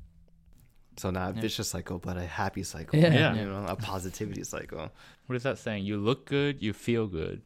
[0.99, 1.41] So not a Yeah.
[1.43, 2.99] vicious cycle, but a happy cycle.
[2.99, 3.13] Yeah.
[3.13, 3.35] Yeah.
[3.37, 4.89] You know, a positivity cycle.
[5.27, 5.85] What is that saying?
[5.85, 7.43] You look good, you feel good.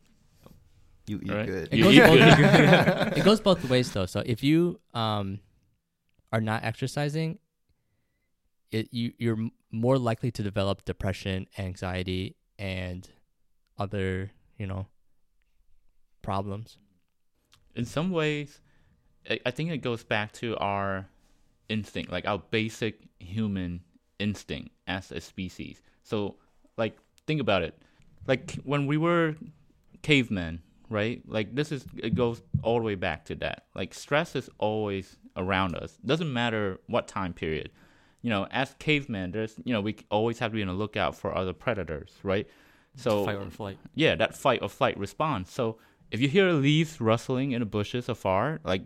[1.06, 1.46] You eat Right.
[1.46, 1.68] good.
[1.72, 3.16] It You goes, eat both, good.
[3.18, 4.06] it goes both ways though.
[4.06, 5.40] So if you um
[6.32, 7.38] are not exercising,
[8.70, 13.08] it you you're more likely to develop depression, anxiety, and
[13.78, 14.86] other you know
[16.22, 16.78] problems.
[17.74, 18.60] in some ways,
[19.28, 21.08] I, I think it goes back to our
[21.68, 23.80] instinct, like our basic human
[24.18, 25.80] instinct as a species.
[26.02, 26.36] So,
[26.76, 27.74] like, think about it.
[28.26, 29.36] Like when we were
[30.02, 31.22] cavemen, right?
[31.26, 33.66] Like this is it goes all the way back to that.
[33.74, 35.96] Like stress is always around us.
[36.04, 37.70] Doesn't matter what time period.
[38.20, 41.16] You know, as cavemen, there's you know we always have to be on the lookout
[41.16, 42.46] for other predators, right?
[42.96, 43.78] So fight or flight.
[43.94, 45.50] yeah, that fight or flight response.
[45.52, 45.78] So
[46.10, 48.82] if you hear leaves rustling in the bushes afar, like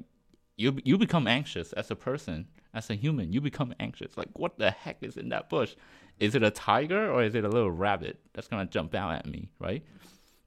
[0.57, 3.33] you you become anxious as a person, as a human.
[3.33, 4.17] You become anxious.
[4.17, 5.75] Like what the heck is in that bush?
[6.21, 9.27] Is it a tiger or is it a little rabbit that's gonna jump out at
[9.27, 9.49] me?
[9.59, 9.83] Right?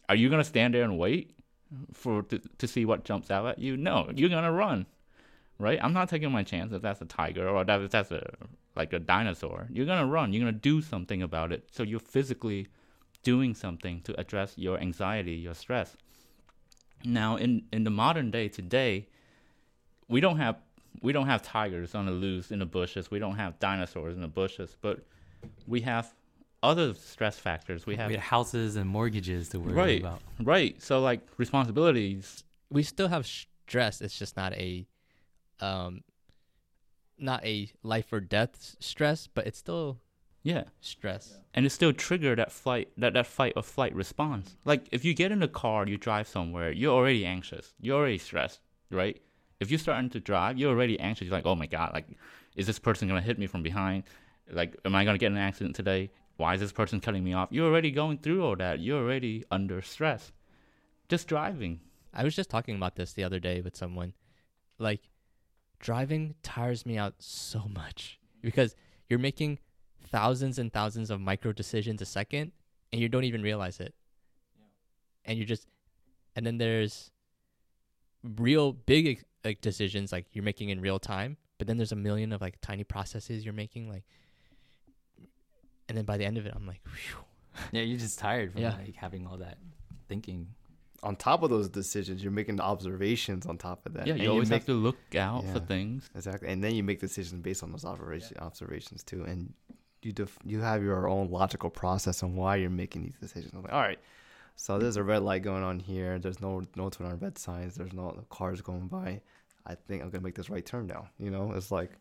[0.07, 1.37] Are you gonna stand there and wait
[1.93, 3.77] for to, to see what jumps out at you?
[3.77, 4.86] No, you're gonna run.
[5.60, 5.80] Right?
[5.82, 8.23] I'm not taking my chance if that's a tiger or that if that's a
[8.75, 9.67] like a dinosaur.
[9.71, 10.34] You're gonna run.
[10.34, 11.67] You're gonna do something about it.
[11.71, 12.67] So you're physically
[13.23, 15.97] doing something to address your anxiety, your stress.
[17.03, 19.08] Now, in in the modern day today,
[20.08, 20.58] we don't have
[21.01, 23.12] we don't have tigers on the loose in the bushes.
[23.12, 24.99] We don't have dinosaurs in the bushes, but
[25.67, 26.13] we have
[26.63, 27.85] other stress factors.
[27.85, 29.99] We have we have houses and mortgages to worry Right.
[30.01, 30.21] about.
[30.41, 30.81] right.
[30.81, 32.43] So like responsibilities.
[32.69, 34.01] We still have stress.
[34.01, 34.87] It's just not a
[35.59, 36.01] um
[37.17, 39.99] not a life or death stress, but it's still
[40.43, 40.65] Yeah.
[40.81, 41.39] stress.
[41.53, 45.13] and it still trigger that flight that, that fight or flight response like if you
[45.15, 49.19] get in a car you drive somewhere you're already anxious you're already stressed right
[49.59, 52.05] if you're starting to drive you're already anxious you're like oh my god like
[52.55, 54.03] is this person going to hit me from behind
[54.51, 57.23] like am i going to get in an accident today why is this person cutting
[57.23, 60.32] me off you're already going through all that you're already under stress
[61.10, 61.80] just driving
[62.17, 64.13] I was just talking about this the other day with someone.
[64.80, 65.02] Like,
[65.80, 68.76] driving tires me out so much because
[69.08, 69.60] you're making
[70.10, 72.52] thousands and thousands of micro decisions a second
[72.91, 73.93] and you don't even realize it.
[75.26, 75.67] And you're just,
[76.36, 77.12] and then there's
[78.23, 82.34] real big like decisions like you're making in real time, but then there's a million
[82.34, 84.06] of like tiny processes you're making like,
[85.89, 87.17] and then by the end of it, I'm like, Phew.
[87.71, 88.76] Yeah, you're just tired from Yeah.
[88.76, 89.58] like having all that
[90.08, 90.47] thinking.
[91.04, 94.08] On top of those decisions, you're making observations on top of that.
[94.08, 96.84] yeah And you always make, have to look out for things exactly, and then you
[96.84, 99.54] make decisions based on those observation, observations too, and
[100.02, 103.54] you def- you have your own logical process on why you're making these decisions.
[103.54, 104.00] I'm like, all right,
[104.56, 106.17] so there's a red light going on here.
[106.19, 107.76] There's no no turn on red signs.
[107.76, 109.21] There's no cars going by.
[109.65, 111.10] I think I'm gonna make this right turn now.
[111.19, 111.91] You know, it's like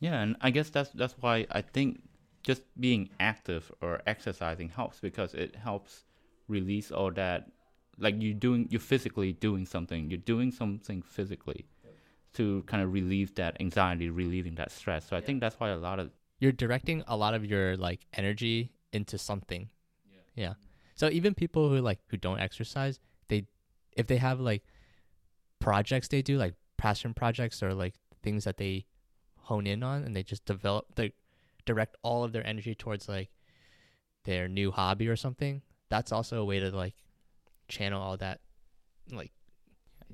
[0.00, 2.02] Yeah, and I guess that's that's why I think
[2.44, 6.04] just being active or exercising helps because it helps
[6.46, 7.48] release all that
[7.98, 10.10] like you're doing you're physically doing something.
[10.10, 11.66] You're doing something physically
[12.34, 15.08] to kind of relieve that anxiety, relieving that stress.
[15.08, 18.06] So I think that's why a lot of you're directing a lot of your like
[18.12, 19.70] energy into something.
[20.34, 20.54] Yeah.
[20.96, 23.46] So even people who like who don't exercise, they
[23.96, 24.62] if they have like
[25.60, 28.84] projects they do like passion projects or like things that they
[29.38, 31.12] hone in on and they just develop they
[31.66, 33.30] direct all of their energy towards like
[34.24, 35.62] their new hobby or something.
[35.88, 36.94] That's also a way to like
[37.68, 38.40] channel all that
[39.10, 39.32] like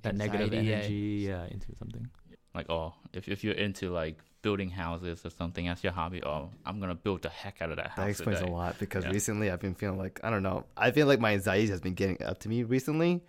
[0.02, 0.76] that negative Anxiety, yeah.
[0.76, 0.94] energy
[1.28, 1.46] yeah.
[1.46, 2.08] into something.
[2.54, 6.50] Like, oh, if if you're into like building houses or something as your hobby, oh,
[6.64, 7.96] I'm gonna build the heck out of that house.
[7.96, 8.50] That explains today.
[8.50, 9.10] a lot because Yeah.
[9.12, 10.66] recently I've been feeling like I don't know.
[10.76, 13.22] I feel like my anxiety has been getting up to me recently,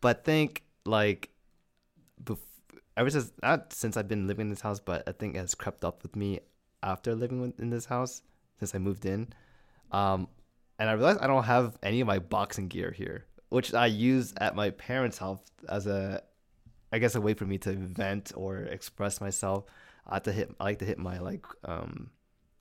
[0.00, 1.30] but think like
[2.22, 2.38] bef-
[2.96, 5.54] ever since not since I've been living in this house, but I think it has
[5.54, 6.40] crept up with me
[6.82, 8.22] after living in this house
[8.58, 9.28] since I moved in.
[9.90, 10.28] Um,
[10.78, 14.34] and I realized I don't have any of my boxing gear here, which I use
[14.38, 16.22] at my parents' house as a,
[16.92, 19.64] I guess, a way for me to vent or express myself.
[20.06, 20.50] I have to hit.
[20.58, 22.10] I like to hit my like um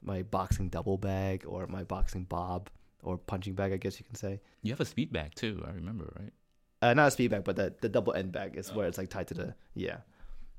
[0.03, 2.69] my boxing double bag or my boxing bob
[3.03, 4.41] or punching bag, I guess you can say.
[4.61, 5.63] You have a speed bag too.
[5.67, 6.33] I remember, right?
[6.81, 9.09] Uh, not a speed bag, but the, the double end bag is where it's like
[9.09, 9.97] tied to the yeah.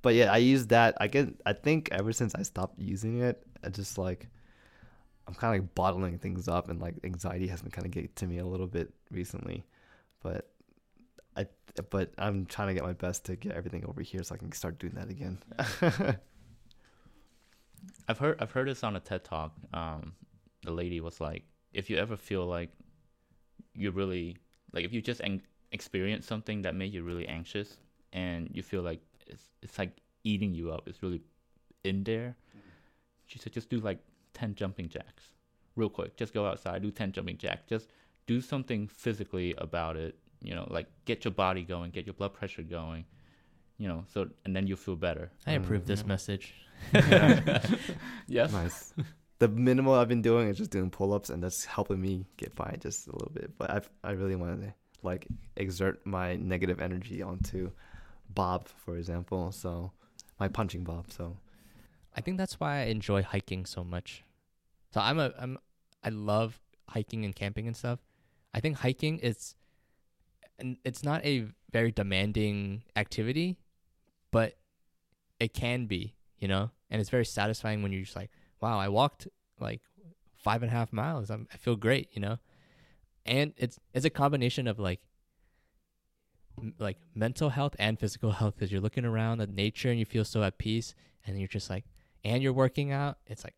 [0.03, 0.97] But yeah, I use that.
[1.01, 1.29] I get.
[1.47, 4.29] I think ever since I stopped using it, I just like
[5.27, 8.11] I'm kind of like bottling things up, and like anxiety has been kind of getting
[8.17, 9.65] to me a little bit recently.
[10.23, 10.49] But
[11.37, 11.47] I
[11.91, 14.51] but I'm trying to get my best to get everything over here so I can
[14.53, 15.39] start doing that again.
[18.09, 19.53] I've heard I've heard this on a TED talk.
[19.73, 20.15] Um,
[20.63, 22.71] the lady was like, if you ever feel like
[23.75, 24.37] you really
[24.73, 27.79] like if you just en- experience something that made you really anxious
[28.13, 31.23] and you feel like it's it's like eating you up, it's really
[31.85, 32.37] in there.
[33.33, 33.99] She said just do like
[34.35, 35.25] ten jumping jacks,
[35.75, 36.17] real quick.
[36.19, 37.65] Just go outside, do ten jumping jacks.
[37.67, 37.89] Just
[38.27, 40.17] do something physically about it.
[40.43, 43.07] You know, like get your body going, get your blood pressure going.
[43.79, 45.31] You know, so and then you'll feel better.
[45.47, 46.07] I approve Mm, this yeah.
[46.07, 46.55] message.
[48.29, 48.53] Yes.
[48.53, 48.93] nice.
[49.39, 52.55] The minimal I've been doing is just doing pull ups, and that's helping me get
[52.55, 53.51] by just a little bit.
[53.59, 57.73] But I I really want to like exert my negative energy onto
[58.33, 59.51] Bob, for example.
[59.51, 59.91] So
[60.39, 61.11] my punching Bob.
[61.11, 61.37] So
[62.15, 64.25] I think that's why I enjoy hiking so much.
[64.93, 65.59] So I'm a I'm
[66.05, 68.01] I love hiking and camping and stuff.
[68.53, 69.55] I think hiking is
[70.59, 73.57] and it's not a very demanding activity,
[74.31, 74.57] but
[75.41, 76.71] it can be, you know?
[76.91, 79.27] And it's very satisfying when you're just like, wow, I walked
[79.59, 79.81] like
[80.35, 81.31] five and a half miles.
[81.31, 82.39] I'm, I feel great, you know?
[83.25, 85.01] And it's it's a combination of like
[86.79, 90.25] like mental health and physical health because you're looking around at nature and you feel
[90.25, 90.95] so at peace
[91.27, 91.85] and you're just like
[92.25, 93.55] and you're working out it's like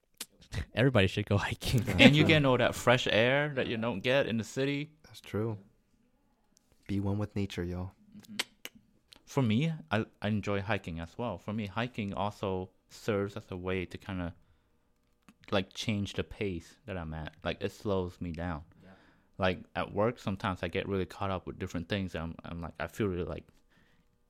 [0.74, 4.26] everybody should go hiking and you get all that fresh air that you don't get
[4.26, 4.90] in the city.
[5.04, 5.58] that's true.
[6.86, 7.90] Be one with nature, yo.
[8.18, 8.36] Mm-hmm.
[9.24, 11.38] For me, I, I enjoy hiking as well.
[11.38, 14.32] For me, hiking also serves as a way to kind of
[15.50, 17.32] like change the pace that I'm at.
[17.42, 18.62] Like it slows me down.
[19.36, 22.14] Like at work, sometimes I get really caught up with different things.
[22.14, 23.44] And I'm I'm like I feel really like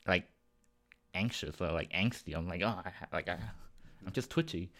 [0.06, 0.26] like
[1.12, 2.34] anxious or like angsty.
[2.34, 3.38] I'm like oh I, ha- like I
[4.06, 4.70] I'm just twitchy.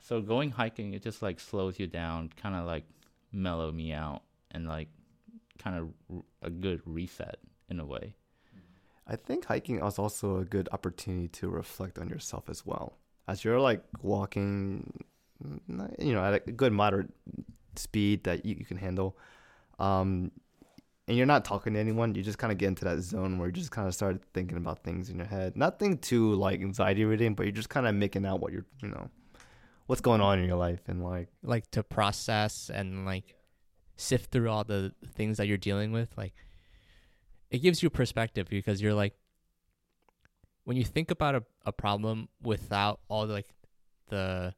[0.00, 2.84] So going hiking, it just like slows you down, kind of like
[3.32, 4.88] mellow me out, and like
[5.58, 8.14] kind of r- a good reset in a way.
[9.06, 12.98] I think hiking is also a good opportunity to reflect on yourself as well.
[13.26, 15.04] As you're like walking,
[15.98, 17.10] you know, at a good moderate
[17.74, 19.16] speed that you, you can handle,
[19.78, 20.30] um,
[21.08, 23.48] and you're not talking to anyone, you just kind of get into that zone where
[23.48, 25.56] you just kind of start thinking about things in your head.
[25.56, 28.88] Nothing too like anxiety ridden, but you're just kind of making out what you're, you
[28.88, 29.08] know,
[29.86, 33.34] what's going on in your life and like, like to process and like
[33.98, 36.34] sift through all the things that you're dealing with like
[37.50, 39.14] it gives you perspective because you're like
[40.64, 43.48] when you think about a, a problem without all the, like
[44.08, 44.54] the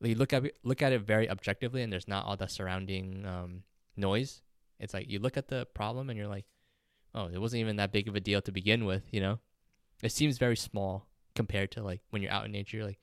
[0.00, 3.62] you look at look at it very objectively and there's not all the surrounding um,
[3.96, 4.42] noise
[4.78, 6.46] it's like you look at the problem and you're like
[7.14, 9.38] oh it wasn't even that big of a deal to begin with you know
[10.02, 13.00] it seems very small compared to like when you're out in nature you're like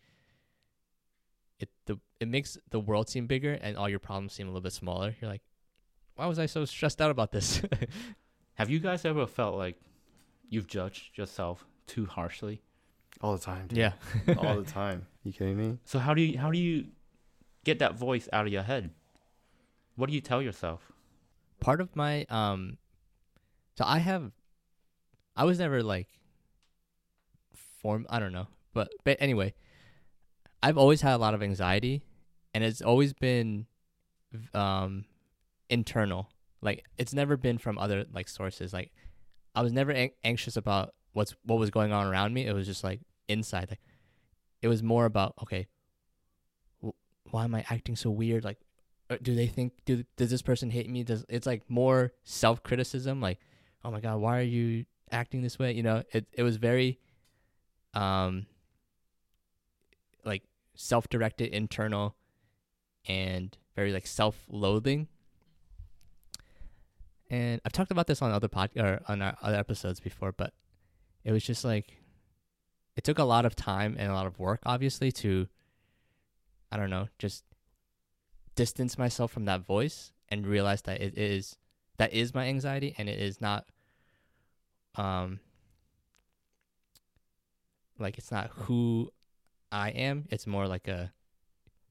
[1.61, 4.61] it the it makes the world seem bigger and all your problems seem a little
[4.61, 5.15] bit smaller.
[5.21, 5.41] You're like,
[6.15, 7.61] why was I so stressed out about this?
[8.55, 9.79] Have you guys ever felt like
[10.49, 12.61] you've judged yourself too harshly?
[13.19, 13.67] all the time.
[13.67, 13.77] dude.
[13.77, 13.93] yeah.
[14.37, 15.05] all the time.
[15.23, 15.77] You kidding me?
[15.85, 16.87] So how do you how do you
[17.63, 18.91] get that voice out of your head?
[19.95, 20.90] What do you tell yourself?
[21.61, 22.77] Part of my um
[23.77, 24.31] so I have
[25.35, 26.07] I was never like
[27.53, 28.47] form I don't know.
[28.73, 29.53] But but anyway,
[30.61, 32.03] I've always had a lot of anxiety
[32.53, 33.67] and it's always been
[34.53, 35.05] um
[35.69, 36.29] internal.
[36.61, 38.73] Like it's never been from other like sources.
[38.73, 38.91] Like
[39.55, 42.45] I was never an- anxious about what's what was going on around me.
[42.45, 43.69] It was just like inside.
[43.69, 43.81] Like
[44.61, 45.67] it was more about okay,
[46.83, 46.95] wh-
[47.31, 48.43] why am I acting so weird?
[48.43, 48.59] Like,
[49.17, 51.03] do they think do does this person hate me?
[51.03, 53.21] Does it's like more self criticism?
[53.21, 53.39] Like,
[53.83, 55.73] oh my god, why are you acting this way?
[55.73, 56.99] You know, it it was very,
[57.93, 58.45] um,
[60.25, 60.43] like
[60.75, 62.15] self directed, internal,
[63.07, 65.07] and very like self loathing.
[67.29, 70.53] and I've talked about this on other pod or on our other episodes before, but
[71.23, 71.97] it was just like
[72.95, 75.47] it took a lot of time and a lot of work, obviously, to
[76.71, 77.43] I don't know, just
[78.55, 81.57] distance myself from that voice and realize that it is
[81.97, 83.65] that is my anxiety and it is not
[84.95, 85.39] um
[87.99, 89.11] like it's not who
[89.71, 90.25] I am.
[90.31, 91.11] It's more like a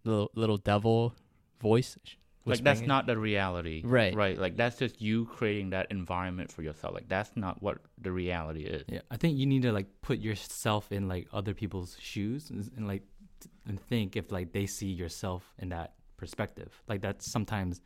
[0.05, 1.15] little little devil
[1.61, 1.97] voice.
[2.47, 4.15] like that's not the reality Right.
[4.15, 8.11] right like that's just you creating that environment for yourself like that's not what the
[8.11, 11.97] reality is Yeah, I think you need to like put yourself in like other people's
[12.01, 13.03] shoes and, and like
[13.67, 16.71] and think if like they see yourself in that perspective.
[16.87, 17.81] Like that's sometimes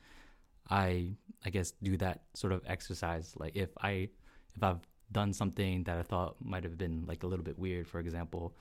[0.69, 1.15] I
[1.47, 3.33] I guess do that sort of exercise.
[3.37, 4.09] Like if I
[4.57, 7.87] if I've done something that I thought might have been like a little bit weird,
[7.87, 8.55] for example,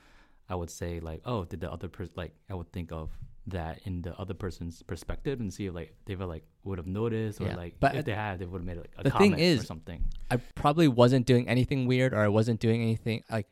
[0.48, 3.10] I would say like, oh, did the other person like I would think of
[3.48, 6.88] that in the other person's perspective and see if like they were like would have
[6.88, 9.12] noticed or Yeah, like but if they had they would have made like a the
[9.12, 10.04] thing comment or something.
[10.32, 13.48] I probably wasn't doing anything weird or I wasn't doing anything like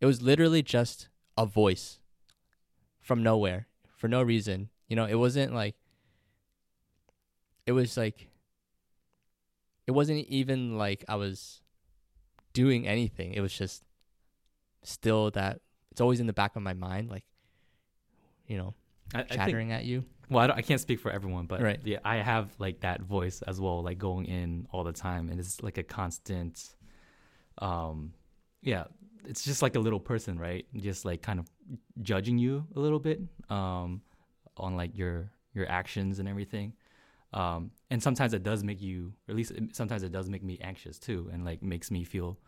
[0.00, 1.98] it was literally just a voice
[3.00, 4.70] from nowhere for no reason.
[4.88, 5.76] You know, it wasn't like
[7.66, 8.28] it was like
[9.86, 11.60] it wasn't even like I was
[12.52, 13.32] doing anything.
[13.32, 13.84] It was just
[14.82, 15.60] still that
[15.90, 17.24] it's always in the back of my mind like
[18.46, 18.74] you know,
[19.14, 20.04] I, I think chattering at you.
[20.30, 21.80] Well, I, don't, I can't speak for everyone, but Right.
[21.84, 25.38] yeah, I have like that voice as well, like going in all the time, and
[25.38, 26.74] it's like a constant.
[27.58, 28.12] Um,
[28.62, 28.84] yeah,
[29.24, 30.66] it's just like a little person, right?
[30.76, 31.50] Just like kind of
[32.02, 33.20] judging you a little bit,
[33.50, 34.02] um,
[34.60, 36.72] on like your your actions and everything.
[37.32, 40.58] Um, and sometimes it does make you, or at least sometimes it does make me
[40.62, 42.38] anxious too, and like makes me feel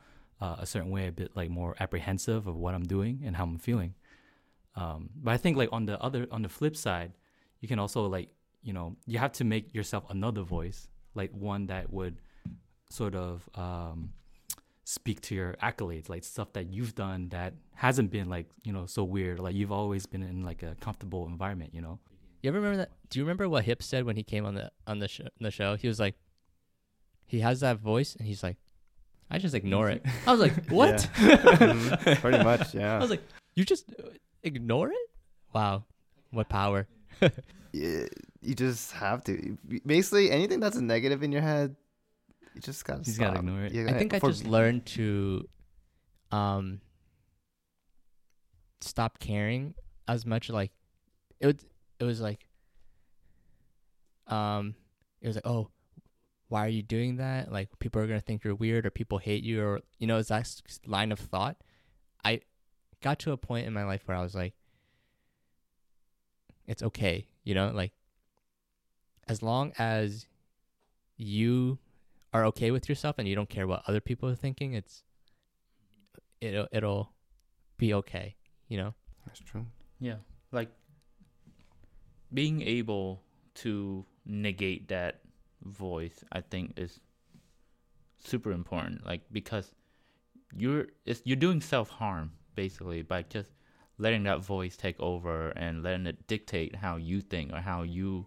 [0.40, 3.44] uh, a certain way, a bit like more apprehensive of what I'm doing and how
[3.44, 3.94] I'm feeling.
[4.76, 7.12] Um, but I think like on the other, on the flip side,
[7.60, 8.30] you can also like,
[8.62, 12.20] you know, you have to make yourself another voice, like one that would
[12.88, 14.12] sort of um,
[14.90, 18.86] speak to your accolades, like stuff that you've done that hasn't been like, you know,
[18.86, 19.38] so weird.
[19.38, 22.00] Like you've always been in like a comfortable environment, you know.
[22.42, 22.90] You ever remember that?
[23.08, 25.28] Do you remember what Hip said when he came on the on the show?
[25.40, 26.16] The show, he was like,
[27.26, 28.56] he has that voice, and he's like,
[29.30, 30.04] I just ignore it.
[30.26, 31.08] I was like, what?
[31.20, 31.36] Yeah.
[31.36, 32.20] Mhm.
[32.20, 32.96] Pretty much, yeah.
[32.96, 33.22] I was like,
[33.54, 34.08] you just uh,
[34.42, 35.06] ignore it?
[35.54, 35.84] Wow,
[36.30, 36.88] what power!
[38.42, 39.56] You just have to.
[39.86, 41.76] Basically, anything that's a negative in your head,
[42.60, 43.00] you just gotta.
[43.00, 43.72] You just gotta ignore it.
[43.72, 45.48] I gotta- think I just learned to,
[46.30, 46.80] um,
[48.82, 49.74] stop caring
[50.06, 50.48] as much.
[50.50, 50.72] Like,
[51.38, 51.56] it was,
[51.98, 52.48] it was like,
[54.26, 54.74] um,
[55.20, 55.70] it was like, oh,
[56.48, 57.50] why are you doing that?
[57.50, 60.28] Like, people are gonna think you're weird, or people hate you, or you know, it's
[60.28, 60.50] that
[60.86, 61.56] line of thought.
[62.24, 62.42] I
[63.00, 64.54] got to a point in my life where I was like,
[66.66, 67.92] it's okay, you know, like,
[69.28, 70.26] as long as
[71.16, 71.78] you
[72.32, 75.02] are okay with yourself and you don't care what other people are thinking, it's
[76.40, 77.12] it'll it'll
[77.76, 78.36] be okay,
[78.68, 78.94] you know.
[79.26, 79.66] That's true.
[79.98, 80.16] Yeah,
[80.52, 80.70] like
[82.32, 83.22] being able
[83.54, 85.20] to negate that
[85.62, 87.00] voice, I think is
[88.18, 89.04] super important.
[89.04, 89.72] Like because
[90.56, 93.50] you're it's you're doing self harm basically by just
[93.98, 98.26] letting that voice take over and letting it dictate how you think or how you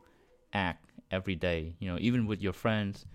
[0.54, 1.76] act every day.
[1.80, 3.06] You know, even with your friends.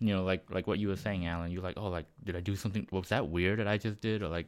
[0.00, 1.50] You know, like like what you were saying, Alan.
[1.50, 2.86] You're like, oh, like did I do something?
[2.90, 4.22] Was that weird that I just did?
[4.22, 4.46] Or like,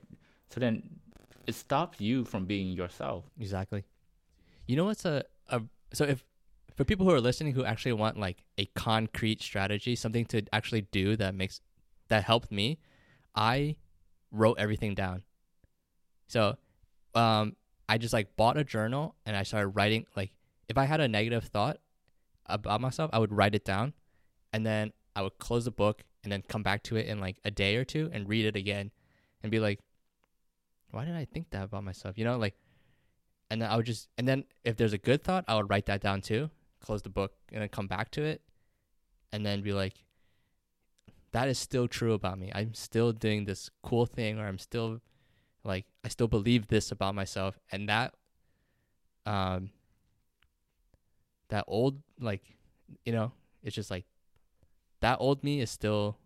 [0.51, 0.83] so then
[1.47, 3.25] it stops you from being yourself.
[3.39, 3.85] Exactly.
[4.67, 6.25] You know what's a, a so if
[6.77, 10.83] for people who are listening who actually want like a concrete strategy, something to actually
[10.83, 11.61] do that makes
[12.09, 12.79] that helped me,
[13.35, 13.77] I
[14.31, 15.23] wrote everything down.
[16.29, 16.57] So
[17.15, 17.57] um
[17.89, 20.33] I just like bought a journal and I started writing like
[20.69, 21.79] if I had a negative thought
[22.47, 23.93] about myself, I would write it down
[24.53, 27.39] and then I would close the book and then come back to it in like
[27.45, 28.93] a day or two and read it again
[29.43, 29.81] and be like
[30.91, 32.17] why did I think that about myself?
[32.17, 32.55] You know, like
[33.51, 35.87] and then I would just and then if there's a good thought, I would write
[35.87, 36.51] that down too,
[36.81, 38.43] close the book and then come back to it
[39.33, 39.95] and then be like
[41.33, 42.51] that is still true about me.
[42.55, 45.01] I'm still doing this cool thing or I'm still
[45.65, 48.15] like I still believe this about myself and that
[49.27, 49.71] um
[51.49, 52.43] that old like
[53.05, 54.05] you know, it's just like
[55.07, 56.19] that old me is still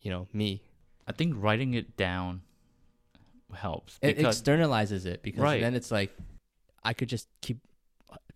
[0.00, 0.62] you know, me.
[1.06, 2.40] I think writing it down
[3.52, 5.60] helps It because externalizes it because Right.
[5.60, 6.16] then it's like
[6.82, 7.58] I could just keep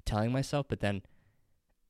[0.04, 1.02] telling myself, but then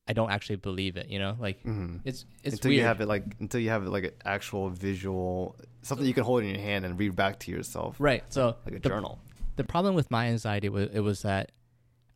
[0.06, 1.08] I don't actually believe it.
[1.08, 2.78] You know, like hmm it's it's until weird.
[2.82, 6.22] you have it like until you have it like an actual visual something you can
[6.22, 8.22] hold in your hand and read back to yourself right.
[8.28, 9.18] So like a the, journal.
[9.56, 11.50] the problem with my anxiety was it was that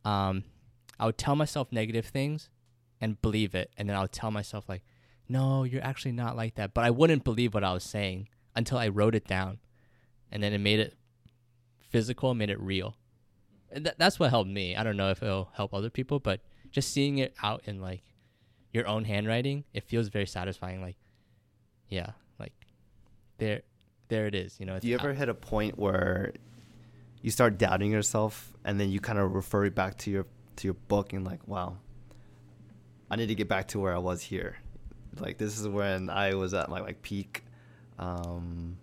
[0.05, 0.43] um
[0.97, 2.49] I would tell myself negative things
[3.01, 4.83] and believe it, and then I would tell myself like,
[5.29, 6.73] no, you're actually not like that.
[6.73, 9.59] But I wouldn't believe what I was saying until I wrote it down,
[10.31, 10.95] and then it made it
[11.79, 12.95] physical, made it real.
[13.71, 14.75] And that, that's what helped me.
[14.75, 18.03] I don't know if it'll help other people, but just seeing it out in like
[18.73, 20.81] your own handwriting, it feels very satisfying.
[20.81, 20.97] Like,
[21.87, 22.53] yeah, like
[23.37, 23.61] there,
[24.07, 24.59] there it is.
[24.59, 26.33] You know, it's Do you ever hit a point where
[27.21, 30.25] you start doubting yourself, and then you kind of refer it back to your
[30.55, 31.77] to your book and like, wow,
[33.09, 34.57] I need to get back to where I was here.
[35.21, 37.43] Like this is when I was at my like peak,
[37.97, 38.77] um,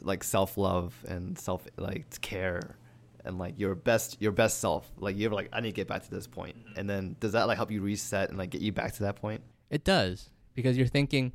[0.00, 2.76] like self love and self like care
[3.24, 4.90] and like your best your best self.
[4.98, 6.64] Like you're like I need to get back to this point.
[6.64, 9.04] point, and then does that like help you reset and like get you back to
[9.04, 9.42] that point?
[9.70, 11.32] It does because you're thinking.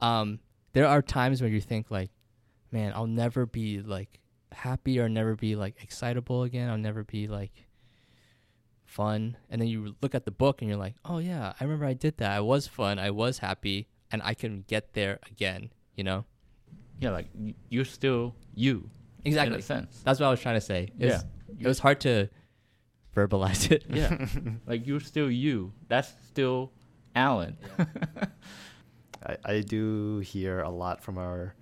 [0.00, 0.40] Um,
[0.72, 2.10] there are times where you think like,
[2.70, 4.20] man, I'll never be like
[4.52, 6.68] happy or never be like excitable again.
[6.68, 7.52] I'll never be like
[8.96, 9.36] fun.
[9.50, 11.92] And then you look at the book and you're like, oh yeah, I remember I
[11.92, 12.30] did that.
[12.30, 12.98] I was fun.
[12.98, 15.70] I was happy, and I can get there again.
[15.96, 16.24] You know.
[16.98, 17.28] Yeah, like
[17.68, 18.88] you're still you.
[19.24, 19.54] Exactly.
[19.54, 20.00] In a sense.
[20.04, 20.88] That's what I was trying to say.
[20.98, 21.60] It was, Yeah.
[21.60, 22.28] It was hard to
[23.14, 23.84] verbalize it.
[23.88, 24.26] Yeah.
[24.66, 25.72] like you're still you.
[25.88, 26.72] That's still
[27.14, 27.56] Alan.
[29.26, 31.54] I, I do hear a lot from our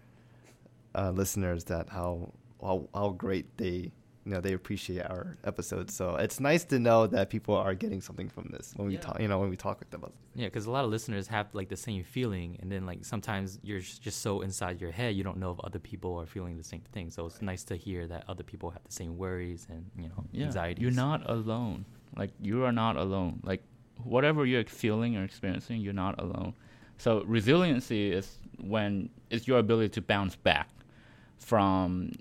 [0.94, 2.32] uh, listeners that how,
[2.62, 3.90] how how great they
[4.24, 5.94] you know they appreciate our episodes.
[5.94, 9.00] So it's nice to know that people are getting something from this when we Yeah.
[9.00, 9.20] talk.
[9.20, 10.02] You know when we talk with them.
[10.34, 13.58] Yeah, because a lot of listeners have like the same feeling, and then like sometimes
[13.62, 16.64] you're just so inside your head, you don't know if other people are feeling the
[16.64, 17.10] same thing.
[17.10, 20.24] So it's nice to hear that other people have the same worries and you know
[20.32, 20.46] yeah.
[20.46, 20.82] anxieties.
[20.82, 21.84] You're not alone.
[22.16, 23.40] Like you are not alone.
[23.44, 23.62] Like
[24.02, 26.54] whatever you're feeling or experiencing, you're not alone.
[26.98, 30.68] So resiliency is when it's your ability to bounce back
[31.38, 32.12] from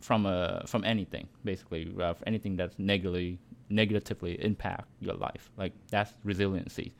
[0.00, 3.38] from a from anything basically uh, anything that's negatively
[3.68, 5.50] negatively impact your life.
[5.56, 6.92] Like that's resiliency.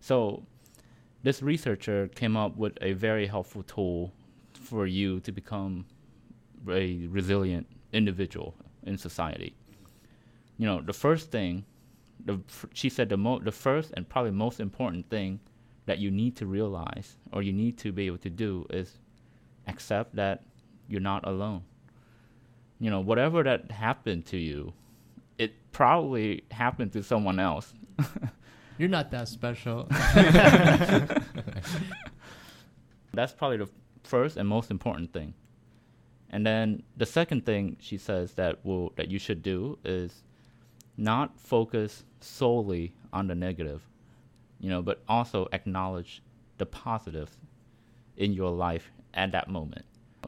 [0.00, 0.42] So
[1.22, 4.12] this researcher came up with a very helpful tool
[4.52, 5.86] for you to become
[6.68, 9.54] a resilient individual in society.
[10.58, 11.64] You know the first thing
[12.24, 12.40] the
[12.74, 15.40] she said the mo- the first and probably most important thing
[15.86, 18.98] that you need to realize or you need to be able to do is
[19.66, 20.42] accept that
[20.88, 21.62] you're not alone
[22.80, 24.72] you know whatever that happened to you
[25.38, 27.72] it probably happened to someone else
[28.80, 29.86] You're not that special.
[33.12, 33.68] That's probably the
[34.04, 35.34] first and most important thing.
[36.30, 40.22] And then the second thing she says that will that you should do is
[40.96, 43.86] not focus solely on the negative,
[44.60, 46.22] you know, but also acknowledge
[46.56, 47.36] the positive
[48.16, 49.84] in your life at that moment.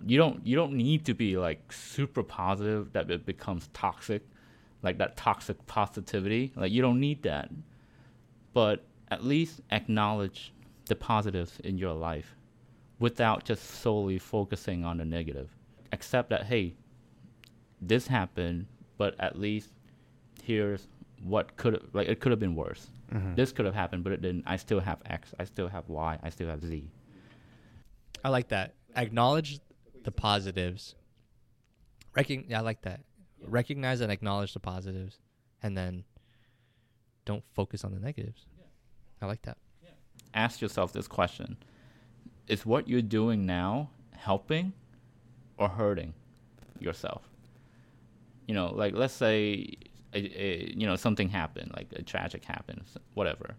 [0.06, 4.22] You don't you don't need to be like super positive that it becomes toxic,
[4.82, 6.52] like that toxic positivity.
[6.56, 7.50] Like you don't need that.
[8.52, 10.52] But at least acknowledge
[10.86, 12.34] the positives in your life
[12.98, 15.48] without just solely focusing on the negative.
[15.92, 16.74] Accept that, hey,
[17.80, 18.66] this happened,
[18.96, 19.70] but at least
[20.42, 20.88] here's
[21.22, 22.90] what could like it could have been worse.
[23.12, 23.36] Mhm.
[23.36, 24.44] This could have happened, but it didn't.
[24.46, 25.34] I still have X.
[25.38, 26.18] I still have Y.
[26.22, 26.88] I still have Z.
[28.24, 28.74] I like that.
[28.96, 29.60] Acknowledge
[30.04, 30.94] the positives.
[32.16, 33.00] Recogn- yeah, I like that.
[33.46, 35.18] Recognize and acknowledge the positives,
[35.62, 36.04] and then
[37.24, 38.46] don't focus on the negatives.
[39.20, 39.56] I like that.
[40.34, 41.56] Ask yourself this question:
[42.48, 44.72] Is what you're doing now helping
[45.58, 46.14] or hurting
[46.78, 47.22] yourself?
[48.46, 49.74] You know, like let's say,
[50.14, 53.56] a, a, you know, something happened, like a tragic happens, whatever.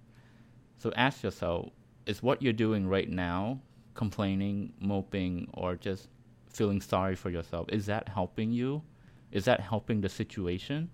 [0.77, 1.69] So ask yourself:
[2.05, 3.59] Is what you're doing right now
[3.93, 6.07] complaining, moping, or just
[6.53, 7.67] feeling sorry for yourself?
[7.69, 8.83] Is that helping you?
[9.31, 10.89] Is that helping the situation,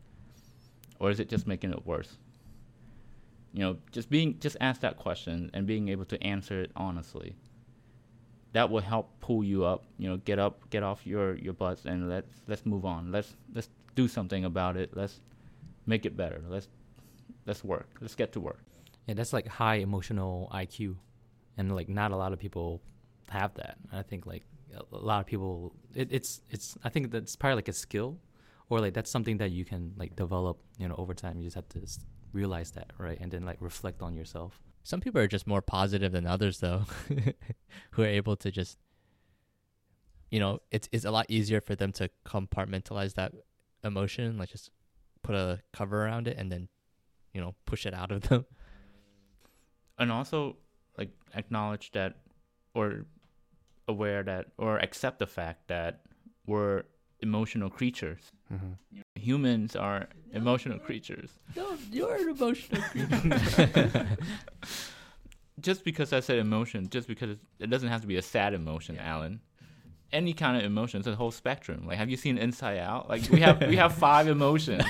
[0.99, 2.18] or is it just making it worse?
[3.53, 7.36] You know, just being just ask that question and being able to answer it honestly.
[8.53, 9.84] That will help pull you up.
[9.97, 13.12] You know, get up, get off your your butts, and let's let's move on.
[13.12, 14.95] Let's let's do something about it.
[14.95, 15.20] Let's
[15.86, 16.41] make it better.
[16.47, 16.70] Let's
[17.45, 17.89] let's work.
[17.99, 18.60] Let's get to work.
[19.07, 20.95] Yeah, that's like high emotional IQ,
[21.57, 22.82] and like not a lot of people
[23.30, 23.78] have that.
[23.91, 24.43] I think like
[24.76, 26.78] a a lot of people, it, it's it's.
[26.84, 28.20] I think that's probably like a skill,
[28.70, 30.59] or like that's something that you can like develop.
[30.78, 31.38] You know, over time.
[31.39, 31.99] You just have to s-
[32.34, 34.61] realize that, right, and then like reflect on yourself.
[34.84, 36.84] Some people are just more positive than others, though,
[37.91, 38.78] who are able to just,
[40.32, 43.34] you know, it's it's a lot easier for them to compartmentalize that
[43.84, 44.72] emotion, like just
[45.22, 46.70] put a cover around it and then,
[47.34, 48.45] you know, push it out of them.
[49.97, 50.55] and also
[50.97, 52.15] like acknowledge that
[52.74, 53.05] or
[53.93, 55.91] aware that or accept the fact that
[56.45, 56.83] we're
[57.21, 58.23] emotional creatures
[58.53, 58.71] Mhm.
[59.15, 64.07] humans are emotional creatures No, you're an emotional creature.
[65.59, 68.97] just because I said emotion, just because it doesn't have to be a sad emotion,
[68.97, 69.41] Alan.
[70.11, 71.85] Any kind of emotion, it's a whole spectrum.
[71.85, 73.09] Like, have you seen Inside Out?
[73.09, 74.83] Like, we have we have five emotions.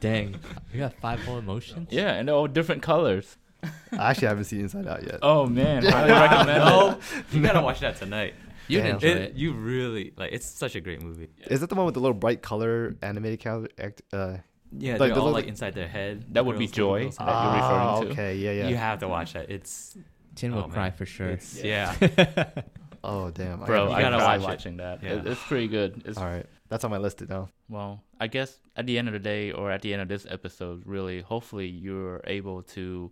[0.00, 0.36] Dang,
[0.72, 1.88] we got five whole emotions.
[1.90, 3.38] Yeah, and they're all different colors.
[3.62, 5.18] I actually haven't seen Inside Out yet.
[5.22, 6.98] Oh man, highly recommend no,
[7.32, 8.34] you gotta watch that tonight.
[8.68, 8.94] You'd Damn.
[8.96, 9.34] enjoy It, it.
[9.34, 10.32] you really like.
[10.32, 11.28] It's such a great movie.
[11.46, 14.02] Is that the one with the little bright color animated character?
[14.12, 14.36] Uh,
[14.76, 16.26] Yeah, Like they're the all little- like inside their head.
[16.34, 17.04] That would be Joy.
[17.04, 17.16] girls.
[17.16, 18.08] That you're referring ah, to?
[18.10, 18.68] Okay, yeah, yeah.
[18.68, 19.50] You have to watch that.
[19.50, 19.96] It's
[20.34, 20.92] Tin oh, will cry man.
[20.92, 21.30] for sure.
[21.30, 21.94] It's, yeah.
[23.04, 24.44] oh damn, Bro, You I gotta cried watch it.
[24.44, 25.02] watching that.
[25.02, 25.12] Yeah.
[25.14, 26.02] It, it's pretty good.
[26.04, 27.48] It's All right, that's on my list now.
[27.70, 30.26] Well, I guess at the end of the day, or at the end of this
[30.28, 33.10] episode, really, hopefully you're able to,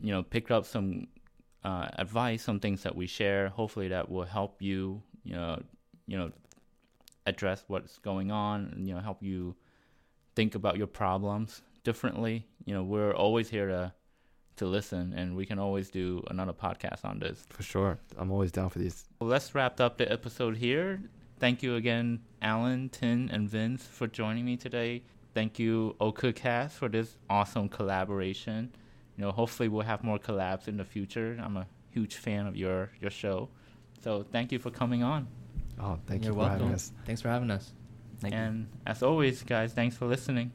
[0.00, 1.06] you know, pick up some
[1.64, 3.48] uh, advice, some things that we share.
[3.48, 5.62] Hopefully that will help you, you know,
[6.06, 6.30] you know,
[7.26, 9.54] address what's going on, and you know, help you
[10.34, 12.46] think about your problems differently.
[12.64, 13.92] You know, we're always here to
[14.56, 17.44] to listen, and we can always do another podcast on this.
[17.48, 19.04] For sure, I'm always down for these.
[19.20, 21.00] Well, let's wrap up the episode here.
[21.38, 25.02] Thank you again, Alan, Tin, and Vince, for joining me today.
[25.32, 28.72] Thank you, OkaCast, for this awesome collaboration.
[29.16, 31.38] You know, hopefully we'll have more collabs in the future.
[31.42, 33.48] I'm a huge fan of your your show,
[34.02, 35.28] so thank you for coming on.
[35.78, 36.92] Oh, thank You're you for having us.
[37.04, 37.72] Thanks for having us.
[38.20, 38.40] Thank you.
[38.40, 40.52] and as always, guys, thanks for listening.